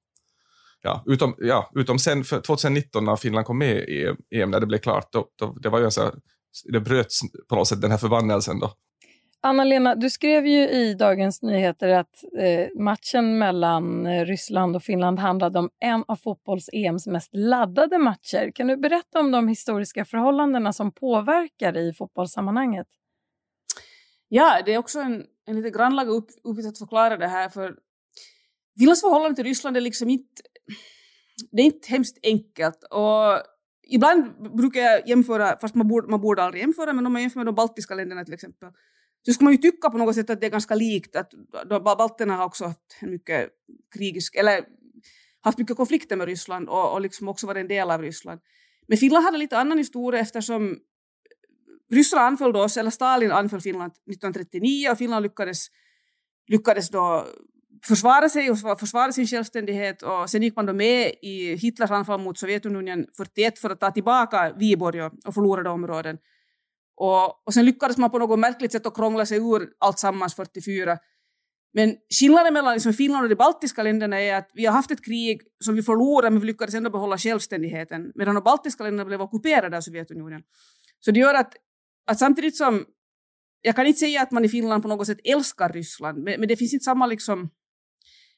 Ja, 0.83 1.03
utom, 1.07 1.35
ja, 1.39 1.71
utom 1.75 1.99
sen 1.99 2.25
för 2.25 2.41
2019 2.41 3.05
när 3.05 3.17
Finland 3.17 3.47
kom 3.47 3.59
med 3.59 3.77
i 3.77 4.15
EM, 4.31 4.51
när 4.51 4.61
det 4.61 4.67
blev 4.67 4.79
klart, 4.79 5.13
då, 5.13 5.27
då, 5.39 5.53
det 5.53 5.69
var 5.69 5.79
ju 5.79 5.85
en 5.85 5.91
så, 5.91 6.11
det 6.73 6.81
bröts 6.81 7.21
på 7.49 7.57
något 7.57 7.69
sätt, 7.69 7.81
den 7.81 7.91
här 7.91 7.99
förbannelsen 7.99 8.59
då. 8.59 8.73
Anna-Lena, 9.47 9.95
du 9.95 10.11
skrev 10.11 10.47
ju 10.47 10.69
i 10.69 10.95
Dagens 10.95 11.43
Nyheter 11.43 11.89
att 11.89 12.25
eh, 12.39 12.83
matchen 12.83 13.39
mellan 13.39 14.07
eh, 14.07 14.25
Ryssland 14.25 14.77
och 14.77 14.83
Finland 14.83 15.19
handlade 15.19 15.59
om 15.59 15.71
en 15.81 16.05
av 16.09 16.17
fotbolls-EMs 16.17 17.07
mest 17.07 17.31
laddade 17.33 17.99
matcher. 17.99 18.53
Kan 18.55 18.67
du 18.67 18.77
berätta 18.77 19.21
om 19.21 19.31
de 19.31 19.49
historiska 19.49 20.05
förhållandena 20.05 20.73
som 20.73 20.93
påverkar 20.93 21.77
i 21.77 21.93
fotbollssammanhanget? 21.93 22.87
Ja, 24.29 24.63
det 24.65 24.75
är 24.75 24.79
också 24.79 25.01
en, 25.01 25.25
en 25.47 25.57
lite 25.57 25.79
grannlaga 25.79 26.11
upp, 26.11 26.27
uppgift 26.45 26.69
att 26.69 26.79
förklara 26.79 27.17
det 27.17 27.29
här. 27.29 27.49
för 27.49 27.75
Finlands 28.79 29.01
förhållande 29.01 29.37
till 29.37 29.45
Ryssland 29.45 29.77
är 29.77 29.81
liksom 29.81 30.11
inte, 30.11 30.43
det 31.53 31.63
är 31.63 31.67
inte 31.67 31.89
hemskt 31.89 32.19
enkelt. 32.23 32.85
Och 32.91 33.54
ibland 33.87 34.53
brukar 34.57 34.81
jag 34.81 35.09
jämföra, 35.09 35.59
fast 35.61 35.75
man 35.75 35.89
borde, 35.89 36.09
man 36.09 36.21
borde 36.21 36.43
aldrig 36.43 36.61
jämföra, 36.61 36.93
men 36.93 37.07
om 37.07 37.13
man 37.13 37.23
jämför 37.23 37.39
med 37.39 37.47
de 37.47 37.55
baltiska 37.55 37.95
länderna 37.95 38.25
till 38.25 38.35
exempel, 38.35 38.69
så 39.27 39.33
skulle 39.33 39.45
man 39.45 39.53
ju 39.53 39.59
tycka 39.59 39.91
på 39.91 39.99
något 39.99 40.15
sätt 40.15 40.31
att 40.31 40.41
det 40.41 40.47
är 40.47 40.51
ganska 40.51 40.75
likt, 40.75 41.17
att 41.17 41.33
balterna 41.85 42.37
har 42.37 42.45
också 42.45 42.65
haft 42.65 43.03
mycket 43.03 43.51
krigisk, 43.95 44.35
eller 44.35 44.65
haft 45.41 45.59
mycket 45.59 45.77
konflikter 45.77 46.17
med 46.17 46.27
Ryssland 46.27 46.69
och, 46.69 46.93
och 46.93 47.01
liksom 47.01 47.29
också 47.29 47.47
varit 47.47 47.61
en 47.61 47.69
del 47.69 47.91
av 47.91 48.03
Ryssland. 48.03 48.41
Men 48.89 48.99
Finland 48.99 49.25
hade 49.25 49.39
lite 49.39 49.59
annan 49.59 49.79
historia 49.79 50.21
eftersom 50.21 50.79
ryssarna 51.91 52.23
anföll 52.23 52.53
då, 52.53 52.67
eller 52.79 52.91
Stalin 52.91 53.33
anföll 53.33 53.61
Finland 53.61 53.93
1939 53.93 54.91
och 54.91 54.99
Finland 54.99 55.23
lyckades, 55.23 55.67
lyckades 56.47 56.89
då 56.89 57.27
försvara 57.87 58.29
sig 58.29 58.51
och 58.51 58.81
försvara 58.81 59.13
sin 59.13 59.27
självständighet 59.27 60.03
och 60.03 60.31
sen 60.31 60.43
gick 60.43 60.57
man 60.57 60.67
då 60.67 60.73
med 60.73 61.13
i 61.23 61.55
Hitlers 61.57 61.91
anfall 61.91 62.21
mot 62.21 62.39
Sovjetunionen 62.39 63.07
41 63.17 63.59
för 63.59 63.71
att 63.71 63.81
ta 63.81 63.91
tillbaka 63.91 64.53
Viborg 64.59 65.03
och 65.03 65.35
förlorade 65.35 65.71
områden. 65.71 66.19
Och, 66.97 67.47
och 67.47 67.55
sen 67.55 67.65
lyckades 67.65 67.97
man 67.97 68.11
på 68.11 68.19
något 68.19 68.39
märkligt 68.39 68.73
sätt 68.73 68.87
att 68.87 68.95
krångla 68.95 69.27
sig 69.27 69.39
ur 69.39 69.69
allt 69.79 69.99
sammans 69.99 70.35
44. 70.35 70.99
Men 71.73 71.97
skillnaden 72.21 72.55
mellan 72.55 72.75
liksom 72.75 72.93
Finland 72.93 73.23
och 73.23 73.29
de 73.29 73.35
baltiska 73.35 73.83
länderna 73.83 74.21
är 74.21 74.35
att 74.35 74.51
vi 74.55 74.67
har 74.67 74.73
haft 74.73 74.91
ett 74.91 75.05
krig 75.05 75.41
som 75.65 75.75
vi 75.75 75.83
förlorade 75.83 76.31
men 76.31 76.41
vi 76.41 76.47
lyckades 76.47 76.75
ändå 76.75 76.91
behålla 76.91 77.19
självständigheten 77.19 78.13
medan 78.15 78.35
de 78.35 78.45
baltiska 78.45 78.85
länderna 78.85 79.05
blev 79.05 79.23
ockuperade 79.23 79.77
av 79.77 79.81
Sovjetunionen. 79.81 80.43
Så 81.01 81.11
det 81.11 81.21
gör 81.21 81.35
att, 81.35 81.55
att 82.07 82.19
samtidigt 82.19 82.57
som 82.57 82.85
jag 83.61 83.77
kan 83.77 83.87
inte 83.87 83.99
säga 83.99 84.23
att 84.23 84.31
man 84.31 84.45
i 84.45 84.49
Finland 84.49 84.83
på 84.83 84.89
något 84.89 85.07
sätt 85.07 85.21
älskar 85.25 85.69
Ryssland 85.69 86.23
men, 86.23 86.41
men 86.41 86.49
det 86.49 86.57
finns 86.57 86.73
inte 86.73 86.85
samma 86.85 87.07
liksom 87.07 87.51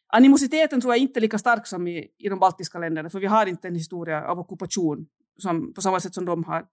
Animositeten 0.08 0.80
tror 0.80 0.94
jag 0.94 1.02
inte 1.02 1.18
är 1.18 1.20
lika 1.20 1.38
stark 1.38 1.66
som 1.66 1.88
i, 1.88 2.08
i 2.18 2.28
de 2.28 2.38
baltiska 2.38 2.78
länderna 2.78 3.10
för 3.10 3.20
vi 3.20 3.26
har 3.26 3.46
inte 3.46 3.68
en 3.68 3.74
historia 3.74 4.24
av 4.24 4.38
ockupation 4.38 5.06
som, 5.38 5.74
på 5.74 5.80
samma 5.80 6.00
sätt 6.00 6.14
som 6.14 6.24
de 6.24 6.44
har. 6.44 6.64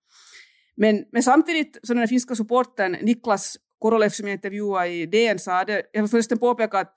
Men, 0.75 1.05
men 1.11 1.23
samtidigt, 1.23 1.79
som 1.83 1.97
den 1.97 2.07
finska 2.07 2.35
supporten 2.35 2.91
Niklas 2.91 3.57
Korolev 3.79 4.09
som 4.09 4.27
jag 4.27 4.33
intervjuade 4.33 4.89
i 4.89 5.05
DN 5.05 5.39
sa 5.39 5.63
det, 5.63 5.81
jag 5.93 6.01
vill 6.01 6.09
förresten 6.09 6.37
påpeka 6.37 6.79
att 6.79 6.93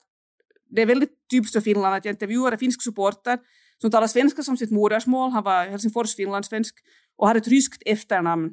det 0.69 0.81
är 0.81 0.85
väldigt 0.85 1.29
typiskt 1.31 1.53
för 1.53 1.61
Finland 1.61 1.95
att 1.95 2.05
jag 2.05 2.13
intervjuade 2.13 2.57
finsk 2.57 2.81
supporter 2.81 3.39
som 3.81 3.91
talar 3.91 4.07
svenska 4.07 4.43
som 4.43 4.57
sitt 4.57 4.71
modersmål, 4.71 5.31
han 5.31 5.43
var 5.43 5.65
Helsingfors 5.65 6.15
finlandssvensk 6.15 6.75
och 7.17 7.27
har 7.27 7.35
ett 7.35 7.47
ryskt 7.47 7.83
efternamn. 7.85 8.51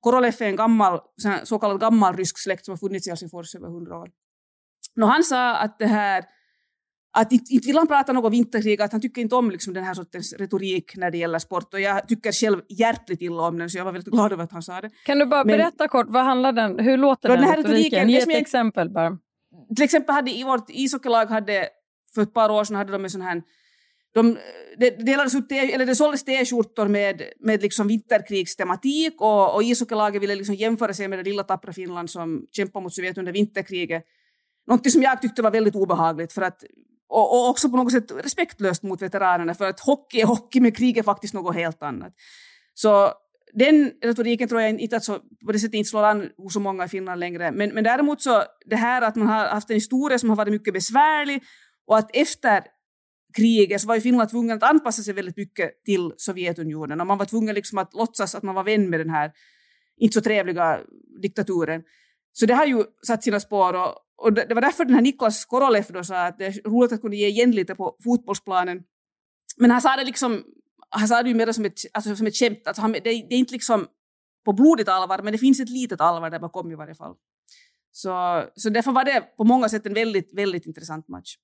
Korolev 0.00 0.34
är 0.40 0.46
en 0.46 0.56
gammal, 0.56 1.00
så 1.44 1.58
kallad 1.58 1.80
gammal 1.80 2.16
rysk 2.16 2.38
släkt 2.38 2.64
som 2.64 2.72
har 2.72 2.76
funnits 2.76 3.06
i 3.06 3.10
Helsingfors 3.10 3.54
över 3.54 3.68
hundra 3.68 3.98
år. 3.98 4.10
No, 4.96 5.04
han 5.04 5.24
sa 5.24 5.56
att 5.56 5.78
det 5.78 5.86
här 5.86 6.24
att 7.16 7.32
inte, 7.32 7.52
inte 7.52 7.66
vill 7.66 7.76
han 7.76 7.86
prata 7.86 8.12
något 8.12 8.32
vinterkrig, 8.32 8.82
att 8.82 8.92
han 8.92 9.00
tycker 9.00 9.20
inte 9.20 9.34
om 9.34 9.50
liksom 9.50 9.74
den 9.74 9.84
här 9.84 9.94
sortens 9.94 10.32
retorik 10.32 10.96
när 10.96 11.10
det 11.10 11.18
gäller 11.18 11.38
sport. 11.38 11.74
Och 11.74 11.80
jag 11.80 12.08
tycker 12.08 12.32
själv 12.32 12.60
hjärtligt 12.68 13.22
illa 13.22 13.42
om 13.42 13.58
den, 13.58 13.70
så 13.70 13.78
jag 13.78 13.84
var 13.84 13.92
väldigt 13.92 14.12
glad 14.12 14.32
över 14.32 14.44
att 14.44 14.52
han 14.52 14.62
sa 14.62 14.80
det. 14.80 14.90
Kan 15.04 15.18
du 15.18 15.26
bara 15.26 15.44
Men, 15.44 15.58
berätta 15.58 15.88
kort, 15.88 16.06
vad 16.08 16.24
handlar 16.24 16.52
den, 16.52 16.78
hur 16.78 16.96
låter 16.96 17.28
den, 17.28 17.40
den 17.40 17.48
här 17.48 17.56
retoriken? 17.56 18.08
Ge 18.08 18.18
ett 18.18 18.28
jag, 18.28 18.40
exempel 18.40 18.90
bara. 18.90 19.18
Till 19.76 19.84
exempel 19.84 20.14
hade 20.14 20.30
i 20.30 20.44
vårt 20.44 20.70
ishockeylag 20.70 21.26
hade, 21.26 21.68
för 22.14 22.22
ett 22.22 22.34
par 22.34 22.50
år 22.50 22.64
sedan 22.64 22.76
hade 22.76 22.92
de 22.92 23.04
en 23.04 23.10
sån 23.10 23.22
här 23.22 23.42
de, 24.14 24.36
det, 24.78 24.90
delades 24.90 25.34
ut, 25.34 25.52
eller 25.52 25.86
det 25.86 25.94
såldes 25.94 26.24
t-skjortor 26.24 26.88
med, 26.88 27.22
med 27.40 27.62
liksom 27.62 27.88
vinterkrigstematik 27.88 29.20
och, 29.20 29.54
och 29.54 29.62
ishockeylaget 29.62 30.22
ville 30.22 30.34
liksom 30.34 30.54
jämföra 30.54 30.94
sig 30.94 31.08
med 31.08 31.18
det 31.18 31.22
lilla 31.22 31.42
tappra 31.42 31.72
Finland 31.72 32.10
som 32.10 32.46
kämpade 32.52 32.82
mot 32.82 32.94
Sovjet 32.94 33.18
under 33.18 33.32
vinterkriget. 33.32 34.04
Något 34.66 34.90
som 34.90 35.02
jag 35.02 35.22
tyckte 35.22 35.42
var 35.42 35.50
väldigt 35.50 35.74
obehagligt 35.74 36.32
för 36.32 36.42
att 36.42 36.64
och, 37.08 37.32
och, 37.32 37.48
också 37.48 37.70
på 37.70 37.76
något 37.76 37.92
sätt 37.92 38.12
respektlöst 38.24 38.82
mot 38.82 39.02
veteranerna 39.02 39.54
för 39.54 39.68
att 39.68 39.80
hockey 39.80 40.20
är 40.20 40.26
hockey 40.26 40.60
men 40.60 40.72
krig 40.72 40.98
är 40.98 41.02
faktiskt 41.02 41.34
något 41.34 41.54
helt 41.54 41.82
annat. 41.82 42.12
Så 42.74 43.12
den 43.52 43.92
retoriken 44.02 44.48
tror 44.48 44.60
jag 44.60 44.80
inte 44.80 44.96
att 44.96 45.04
så, 45.04 45.18
på 45.46 45.52
det 45.52 45.58
sättet 45.58 45.74
inte 45.74 45.90
slår 45.90 46.04
an 46.04 46.30
hos 46.36 46.52
så 46.52 46.60
många 46.60 46.84
i 46.84 46.88
Finland 46.88 47.20
längre. 47.20 47.52
Men, 47.52 47.74
men 47.74 47.84
däremot 47.84 48.22
så 48.22 48.42
det 48.66 48.76
här 48.76 49.02
att 49.02 49.16
man 49.16 49.26
har 49.26 49.46
haft 49.46 49.70
en 49.70 49.76
historia 49.76 50.18
som 50.18 50.28
har 50.28 50.36
varit 50.36 50.52
mycket 50.52 50.74
besvärlig 50.74 51.42
och 51.86 51.98
att 51.98 52.16
efter 52.16 52.64
kriget 53.36 53.80
så 53.80 53.88
var 53.88 53.94
ju 53.94 54.00
Finland 54.00 54.30
tvungen 54.30 54.56
att 54.56 54.62
anpassa 54.70 55.02
sig 55.02 55.14
väldigt 55.14 55.36
mycket 55.36 55.84
till 55.84 56.12
Sovjetunionen 56.16 57.00
och 57.00 57.06
man 57.06 57.18
var 57.18 57.26
tvungen 57.26 57.54
liksom 57.54 57.78
att 57.78 57.94
låtsas 57.94 58.34
att 58.34 58.42
man 58.42 58.54
var 58.54 58.64
vän 58.64 58.90
med 58.90 59.00
den 59.00 59.10
här 59.10 59.32
inte 59.96 60.14
så 60.14 60.20
trevliga 60.20 60.80
diktaturen. 61.22 61.82
Så 62.32 62.46
det 62.46 62.54
har 62.54 62.66
ju 62.66 62.84
satt 63.06 63.24
sina 63.24 63.40
spår 63.40 63.74
och, 63.74 63.94
och 64.16 64.32
det, 64.32 64.44
det 64.44 64.54
var 64.54 64.62
därför 64.62 64.84
den 64.84 64.94
här 64.94 65.02
Niklas 65.02 65.44
Korolev 65.44 65.84
då 65.88 66.04
sa 66.04 66.26
att 66.26 66.38
det 66.38 66.46
är 66.46 66.70
roligt 66.70 66.92
att 66.92 67.00
kunna 67.00 67.14
ge 67.14 67.26
igen 67.26 67.50
lite 67.50 67.74
på 67.74 67.96
fotbollsplanen. 68.04 68.82
Men 69.56 69.70
han 69.70 69.80
sa 69.80 69.96
det 69.96 70.04
liksom, 70.04 70.44
han 70.90 71.08
sa 71.08 71.22
det 71.22 71.28
ju 71.28 71.34
mer 71.34 71.52
som 71.52 71.64
ett, 71.64 71.78
alltså 71.92 72.16
som 72.16 72.26
ett 72.26 72.36
skämt, 72.36 72.62
alltså 72.66 72.82
han, 72.82 72.92
det, 72.92 73.00
det 73.00 73.10
är 73.10 73.38
inte 73.38 73.52
liksom 73.52 73.86
på 74.44 74.52
blodigt 74.52 74.88
allvar, 74.88 75.22
men 75.22 75.32
det 75.32 75.38
finns 75.38 75.60
ett 75.60 75.70
litet 75.70 76.00
allvar 76.00 76.30
där 76.30 76.38
bakom 76.38 76.72
i 76.72 76.74
varje 76.74 76.94
fall. 76.94 77.14
Så, 77.92 78.44
så 78.54 78.70
därför 78.70 78.92
var 78.92 79.04
det 79.04 79.20
på 79.20 79.44
många 79.44 79.68
sätt 79.68 79.86
en 79.86 79.94
väldigt, 79.94 80.38
väldigt 80.38 80.66
intressant 80.66 81.08
match. 81.08 81.36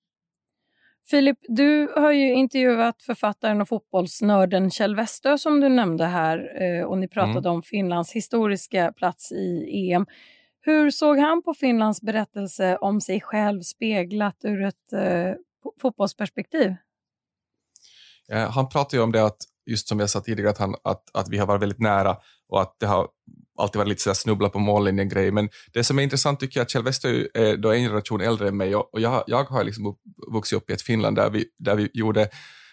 Filip, 1.10 1.38
du 1.48 1.92
har 1.96 2.12
ju 2.12 2.34
intervjuat 2.34 3.02
författaren 3.02 3.60
och 3.60 3.68
fotbollsnörden 3.68 4.70
Kjell 4.70 4.96
Westö 4.96 5.38
som 5.38 5.60
du 5.60 5.68
nämnde 5.68 6.04
här 6.04 6.62
eh, 6.62 6.84
och 6.84 6.98
ni 6.98 7.08
pratade 7.08 7.48
mm. 7.48 7.52
om 7.52 7.62
Finlands 7.62 8.12
historiska 8.12 8.92
plats 8.92 9.32
i 9.32 9.92
EM. 9.92 10.06
Hur 10.64 10.90
såg 10.90 11.18
han 11.18 11.42
på 11.42 11.54
Finlands 11.54 12.02
berättelse 12.02 12.76
om 12.76 13.00
sig 13.00 13.20
själv 13.20 13.60
speglat 13.60 14.36
ur 14.44 14.64
ett 14.64 14.92
eh, 14.92 15.34
fotbollsperspektiv? 15.80 16.74
Eh, 18.32 18.50
han 18.50 18.68
pratade 18.68 18.96
ju 18.96 19.02
om 19.02 19.12
det 19.12 19.24
att, 19.24 19.36
just 19.66 19.88
som 19.88 20.00
jag 20.00 20.10
sa 20.10 20.20
tidigare, 20.20 20.50
att, 20.50 20.58
han, 20.58 20.74
att, 20.84 21.16
att 21.16 21.28
vi 21.28 21.38
har 21.38 21.46
varit 21.46 21.62
väldigt 21.62 21.80
nära 21.80 22.16
och 22.48 22.62
att 22.62 22.76
det 22.80 22.86
har 22.86 23.08
alltid 23.58 23.78
varit 23.78 23.88
lite 23.88 24.02
sådär 24.02 24.14
snubbla 24.14 24.48
på 24.48 24.58
mållinjen 24.58 25.08
grej. 25.08 25.30
Men 25.30 25.48
det 25.72 25.84
som 25.84 25.98
är 25.98 26.02
intressant 26.02 26.40
tycker 26.40 26.60
jag 26.60 26.64
att 26.64 26.70
Kjell 26.70 26.82
Westö 26.82 27.26
är 27.34 27.56
då 27.56 27.72
en 27.72 27.80
generation 27.82 28.20
äldre 28.20 28.48
än 28.48 28.56
mig 28.56 28.76
och, 28.76 28.94
och 28.94 29.00
jag, 29.00 29.24
jag 29.26 29.44
har 29.44 29.64
liksom 29.64 29.96
vuxit 30.32 30.56
upp 30.56 30.70
i 30.70 30.72
ett 30.72 30.82
Finland 30.82 31.16
där 31.16 31.30
vi, 31.30 31.44
där 31.58 31.74
vi 31.74 31.90
gjorde 31.92 32.22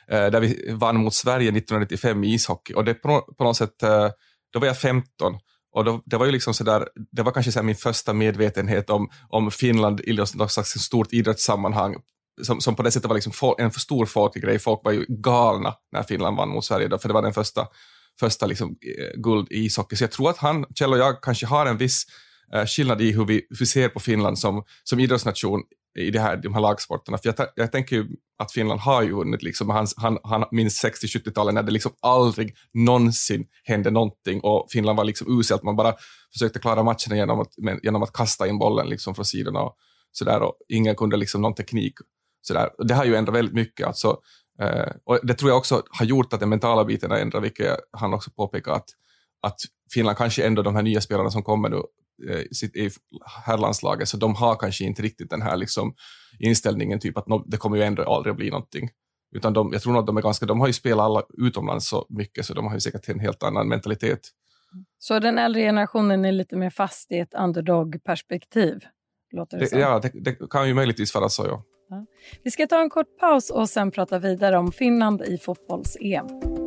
eh, 0.08 0.28
där 0.28 0.40
vi 0.40 0.72
vann 0.74 0.98
mot 0.98 1.14
Sverige 1.14 1.50
1995 1.50 2.24
i 2.24 2.34
ishockey 2.34 2.74
och 2.74 2.86
det 2.86 2.94
på, 2.94 3.22
på 3.38 3.44
något 3.44 3.58
sätt, 3.58 3.84
eh, 3.84 4.10
då 4.54 4.60
var 4.60 4.68
jag 4.68 4.78
15 4.78 5.40
och 5.72 5.86
då, 5.86 6.02
det 6.06 6.18
var 6.18 6.26
ju 6.26 6.32
liksom 6.32 6.54
så 6.54 6.64
där, 6.64 6.88
det 7.12 7.24
var 7.24 7.32
kanske 7.32 7.52
så 7.52 7.64
min 7.64 7.76
första 7.76 8.14
medvetenhet 8.14 8.90
om, 8.90 9.10
om 9.30 9.52
Finland 9.52 10.02
i 10.02 10.14
något 10.14 10.52
slags 10.52 10.70
stort 10.70 11.14
idrottssammanhang 11.14 11.96
som, 12.42 12.62
som 12.62 12.76
på 12.76 12.84
det 12.84 12.92
sättet 12.92 13.10
var 13.10 13.16
liksom 13.16 13.56
en 13.58 13.72
för 13.72 13.80
stor 13.80 14.06
folklig 14.06 14.44
grej. 14.44 14.60
Folk 14.60 14.82
var 14.84 14.92
ju 14.92 15.06
galna 15.08 15.74
när 15.92 16.04
Finland 16.04 16.38
vann 16.38 16.50
mot 16.50 16.66
Sverige, 16.66 16.88
då, 16.88 16.98
för 16.98 17.08
det 17.08 17.14
var 17.14 17.22
den 17.22 17.34
första 17.34 17.68
första 18.20 18.46
liksom, 18.46 18.70
eh, 18.70 19.22
guld 19.22 19.48
i 19.52 19.66
ishockey. 19.66 19.96
Så 19.96 20.04
jag 20.04 20.12
tror 20.12 20.30
att 20.30 20.38
han, 20.38 20.66
Kjell 20.76 20.94
och 20.94 21.00
jag 21.00 21.22
kanske 21.22 21.46
har 21.46 21.66
en 21.66 21.78
viss 21.78 22.06
Eh, 22.54 22.66
skillnad 22.66 23.02
i 23.02 23.12
hur 23.12 23.26
vi, 23.26 23.34
hur 23.50 23.58
vi 23.60 23.66
ser 23.66 23.90
på 23.90 24.00
Finland 24.00 24.40
som, 24.40 24.64
som 24.84 25.00
idrottsnation 25.00 25.64
i 26.00 26.12
det 26.12 26.20
här, 26.20 26.38
de 26.38 26.54
här 26.54 26.62
lagsporterna. 26.62 27.18
För 27.18 27.34
jag, 27.38 27.48
jag 27.56 27.72
tänker 27.72 27.96
ju 27.96 28.08
att 28.38 28.52
Finland 28.52 28.80
har 28.80 29.02
ju 29.04 29.14
vunnit, 29.14 29.44
liksom, 29.44 29.70
han, 29.70 29.88
han, 29.96 30.18
han 30.24 30.46
minns 30.52 30.84
60-70-talet 30.84 31.54
när 31.54 31.64
det 31.64 31.72
liksom 31.72 31.92
aldrig 32.02 32.56
någonsin 32.74 33.46
hände 33.64 33.92
någonting 33.92 34.40
och 34.42 34.68
Finland 34.72 34.98
var 34.98 35.04
liksom 35.04 35.40
uselt, 35.40 35.64
man 35.64 35.76
bara 35.76 35.94
försökte 36.34 36.60
klara 36.60 36.84
matchen 36.84 37.18
genom 37.18 37.40
att, 37.40 37.58
med, 37.58 37.80
genom 37.84 38.04
att 38.04 38.14
kasta 38.14 38.48
in 38.48 38.60
bollen 38.60 38.90
liksom 38.90 39.16
från 39.16 39.26
sidorna 39.26 39.62
och 39.62 39.76
sådär 40.12 40.42
och 40.42 40.54
ingen 40.68 40.96
kunde 40.96 41.18
liksom 41.18 41.42
någon 41.42 41.56
teknik. 41.56 41.94
Sådär. 42.42 42.70
Det 42.78 42.94
har 42.94 43.06
ju 43.06 43.16
ändrat 43.16 43.36
väldigt 43.36 43.56
mycket. 43.56 43.88
Alltså, 43.88 44.18
eh, 44.62 44.92
och 45.06 45.20
det 45.24 45.34
tror 45.34 45.52
jag 45.52 45.58
också 45.58 45.84
har 45.90 46.06
gjort 46.06 46.34
att 46.34 46.40
den 46.40 46.50
mentala 46.50 46.86
biten 46.86 47.12
har 47.12 47.18
ändrat, 47.18 47.44
vilket 47.44 47.80
han 47.92 48.14
också 48.14 48.32
påpekar 48.32 48.72
att, 48.72 48.90
att 49.42 49.60
Finland 49.94 50.18
kanske 50.18 50.44
ändå, 50.44 50.62
de 50.62 50.76
här 50.76 50.84
nya 50.84 51.02
spelarna 51.02 51.32
som 51.32 51.44
kommer 51.44 51.70
nu 51.70 51.82
uh, 52.30 52.42
i 52.74 52.90
herrlandslaget, 53.46 54.10
så 54.10 54.18
de 54.18 54.36
har 54.36 54.56
kanske 54.56 54.84
inte 54.84 55.02
riktigt 55.02 55.30
den 55.30 55.42
här 55.42 55.58
liksom, 55.58 55.94
inställningen, 56.40 57.00
typ 57.00 57.18
att 57.18 57.28
no, 57.28 57.44
det 57.48 57.58
kommer 57.58 57.78
ju 57.78 57.84
ändå 57.84 58.04
aldrig 58.04 58.32
att 58.32 58.38
bli 58.38 58.50
någonting. 58.50 58.90
Utan 59.36 59.54
de, 59.54 59.70
jag 59.74 59.82
tror 59.82 59.94
nog 59.94 60.00
att 60.00 60.08
de 60.08 60.18
är 60.18 60.22
ganska, 60.22 60.46
de 60.46 60.60
har 60.60 60.68
ju 60.68 60.74
spelat 60.74 61.06
alla 61.06 61.24
utomlands 61.38 61.90
så 61.90 62.06
mycket, 62.10 62.46
så 62.46 62.54
de 62.54 62.68
har 62.68 62.74
ju 62.74 62.80
säkert 62.80 63.10
en 63.10 63.20
helt 63.20 63.44
annan 63.44 63.68
mentalitet. 63.68 64.20
Så 65.00 65.20
den 65.20 65.38
äldre 65.38 65.62
generationen 65.62 66.26
är 66.26 66.32
lite 66.32 66.56
mer 66.56 66.70
fast 66.70 67.12
i 67.12 67.20
ett 67.20 67.34
underdog-perspektiv? 67.34 68.80
Låter 69.32 69.60
det, 69.60 69.70
det 69.72 69.80
Ja, 69.80 70.00
det, 70.00 70.12
det, 70.14 70.50
kan 70.50 70.68
ju 70.68 70.74
möjligtvis 70.74 71.16
vara 71.16 71.30
så, 71.30 71.46
ja. 71.46 71.64
Vi 72.44 72.52
ska 72.52 72.68
ta 72.68 72.82
en 72.82 72.90
kort 72.90 73.18
paus 73.20 73.50
och 73.50 73.70
sen 73.70 73.92
prata 73.92 74.20
vidare 74.20 74.58
om 74.58 74.72
Finland 74.72 75.22
i 75.22 75.38
fotbolls-EM. 75.38 76.59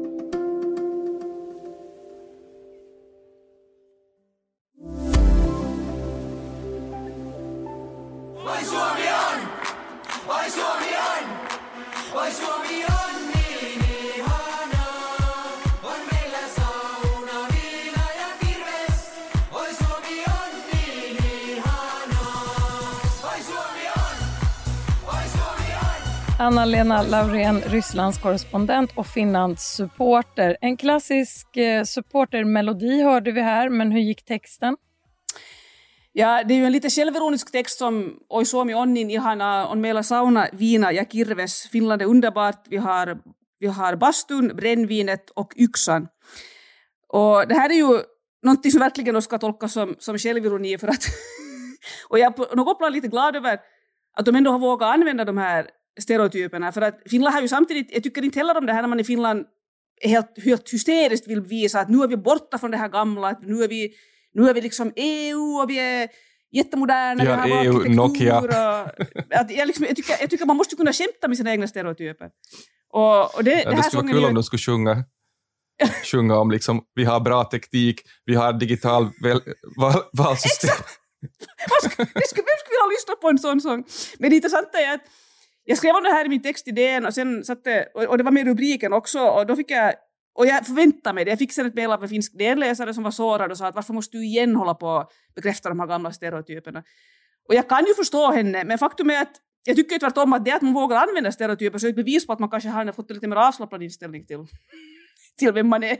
Anna-Lena 26.42 27.02
Laurén, 27.02 27.60
Rysslands 27.60 28.18
korrespondent 28.18 28.90
och 28.94 29.06
Finlands 29.06 29.74
supporter. 29.76 30.56
En 30.60 30.76
klassisk 30.76 31.56
eh, 31.56 31.84
supportermelodi 31.84 33.02
hörde 33.02 33.32
vi 33.32 33.40
här, 33.40 33.68
men 33.68 33.92
hur 33.92 34.00
gick 34.00 34.24
texten? 34.24 34.76
Ja, 36.12 36.44
det 36.44 36.54
är 36.54 36.58
ju 36.58 36.64
en 36.64 36.72
lite 36.72 36.90
självironisk 36.90 37.52
text 37.52 37.78
som 37.78 38.18
Oi 38.28 38.44
Suomi 38.44 38.74
onnin 38.74 39.10
ihana, 39.10 39.68
on 39.68 39.80
meillä 39.80 40.02
sauna, 40.02 40.48
viina 40.52 40.92
ja 40.92 41.04
kirves, 41.04 41.68
Finland 41.72 42.02
är 42.02 42.06
underbart, 42.06 42.66
vi 42.68 42.76
har, 42.76 43.18
vi 43.60 43.66
har 43.66 43.96
bastun, 43.96 44.56
brännvinet 44.56 45.30
och 45.30 45.52
yxan. 45.56 46.08
Och 47.08 47.48
det 47.48 47.54
här 47.54 47.70
är 47.70 47.74
ju 47.74 48.00
någonting 48.42 48.72
som 48.72 48.80
verkligen 48.80 49.22
ska 49.22 49.38
tolkas 49.38 49.72
som, 49.72 49.94
som 49.98 50.18
självironi 50.18 50.78
för 50.78 50.88
att 50.88 51.04
och 52.08 52.18
jag 52.18 52.26
är 52.26 52.36
på 52.36 52.56
något 52.56 52.78
plan 52.78 52.92
lite 52.92 53.08
glad 53.08 53.36
över 53.36 53.58
att 54.16 54.26
de 54.26 54.36
ändå 54.36 54.50
har 54.50 54.58
vågat 54.58 54.94
använda 54.94 55.24
de 55.24 55.38
här 55.38 55.81
stereotyperna. 56.00 56.72
För 56.72 56.82
att 56.82 57.00
Finland 57.10 57.34
har 57.34 57.42
ju 57.42 57.48
samtidigt, 57.48 57.92
jag 57.92 58.02
tycker 58.02 58.24
inte 58.24 58.38
heller 58.38 58.56
om 58.56 58.66
det 58.66 58.72
här 58.72 58.82
när 58.82 58.88
man 58.88 59.00
i 59.00 59.04
Finland 59.04 59.46
helt, 60.04 60.44
helt 60.44 60.72
hysteriskt 60.72 61.28
vill 61.28 61.40
visa 61.40 61.80
att 61.80 61.88
nu 61.88 62.02
är 62.02 62.08
vi 62.08 62.16
borta 62.16 62.58
från 62.58 62.70
det 62.70 62.76
här 62.76 62.88
gamla, 62.88 63.28
att 63.28 63.42
nu 63.42 63.64
är 63.64 63.68
vi, 63.68 63.92
nu 64.34 64.48
är 64.48 64.54
vi 64.54 64.60
liksom 64.60 64.92
EU 64.96 65.40
och 65.40 65.70
vi 65.70 65.78
är 65.78 66.08
jättemoderna. 66.52 67.24
Vi 67.24 67.30
har 67.30 67.64
EU, 67.64 67.94
Nokia. 67.94 68.38
Och, 68.40 68.44
att 69.30 69.50
jag, 69.50 69.66
liksom, 69.66 69.86
jag, 69.86 69.96
tycker, 69.96 70.16
jag 70.20 70.30
tycker 70.30 70.46
man 70.46 70.56
måste 70.56 70.76
kunna 70.76 70.92
skämta 70.92 71.28
med 71.28 71.36
sina 71.36 71.50
egna 71.50 71.68
stereotyper. 71.68 72.30
Och, 72.92 73.36
och 73.36 73.44
det, 73.44 73.62
ja, 73.62 73.70
det, 73.70 73.76
det 73.76 73.82
skulle 73.82 74.02
vara 74.02 74.12
kul 74.12 74.24
om 74.24 74.34
de 74.34 74.42
skulle 74.42 74.60
sjunga 74.60 75.04
sjunga 76.04 76.38
om 76.38 76.50
liksom, 76.50 76.82
vi 76.94 77.04
har 77.04 77.20
bra 77.20 77.44
teknik, 77.44 78.00
vi 78.24 78.34
har 78.34 78.52
digital 78.52 79.10
väl, 79.22 79.40
val, 79.76 80.02
valsystem. 80.12 80.70
Exakt! 81.64 81.98
Vem 81.98 82.06
skulle 82.06 82.44
vilja 82.44 82.86
lyssna 82.90 83.14
på 83.20 83.28
en 83.28 83.38
sån 83.38 83.60
sång? 83.60 83.84
Men 84.18 84.30
det 84.30 84.36
intressanta 84.36 84.78
är 84.78 84.94
att 84.94 85.00
jag 85.64 85.78
skrev 85.78 85.94
om 85.94 86.02
det 86.02 86.10
här 86.10 86.24
i 86.24 86.28
min 86.28 86.42
text 86.42 86.68
i 86.68 86.70
DN 86.70 87.06
och, 87.06 87.14
sen 87.14 87.44
satte, 87.44 87.88
och, 87.94 88.02
och 88.02 88.18
det 88.18 88.24
var 88.24 88.30
med 88.30 88.46
rubriken 88.46 88.92
också 88.92 89.20
och 89.20 89.46
då 89.46 89.56
fick 89.56 89.70
jag 89.70 89.94
och 90.34 90.46
jag 90.46 90.66
förväntade 90.66 91.14
mig 91.14 91.24
det. 91.24 91.30
Jag 91.30 91.38
fick 91.38 91.52
sen 91.52 91.66
ett 91.66 91.74
mejl 91.74 91.92
av 91.92 92.02
en 92.02 92.08
finsk 92.08 92.38
DN-läsare 92.38 92.94
som 92.94 93.04
var 93.04 93.10
sårad 93.10 93.50
och 93.50 93.58
sa 93.58 93.66
att 93.66 93.74
varför 93.74 93.94
måste 93.94 94.16
du 94.16 94.24
igen 94.24 94.56
hålla 94.56 94.74
på 94.74 94.86
och 94.86 95.10
bekräfta 95.34 95.68
de 95.68 95.80
här 95.80 95.86
gamla 95.86 96.12
stereotyperna? 96.12 96.82
Och 97.48 97.54
jag 97.54 97.68
kan 97.68 97.84
ju 97.86 97.94
förstå 97.94 98.32
henne, 98.32 98.64
men 98.64 98.78
faktum 98.78 99.10
är 99.10 99.22
att 99.22 99.32
jag 99.64 99.76
tycker 99.76 99.98
tvärtom 99.98 100.32
att 100.32 100.44
det 100.44 100.52
att 100.52 100.62
man 100.62 100.72
vågar 100.72 100.96
använda 101.08 101.32
stereotyper 101.32 101.78
så 101.78 101.86
är 101.86 101.90
ett 101.90 101.96
bevis 101.96 102.26
på 102.26 102.32
att 102.32 102.38
man 102.38 102.50
kanske 102.50 102.68
har 102.68 102.92
fått 102.92 103.10
en 103.10 103.14
lite 103.14 103.28
mer 103.28 103.36
avslappnad 103.36 103.82
inställning 103.82 104.26
till, 104.26 104.38
till 105.38 105.52
vem 105.52 105.68
man 105.68 105.82
är. 105.82 105.98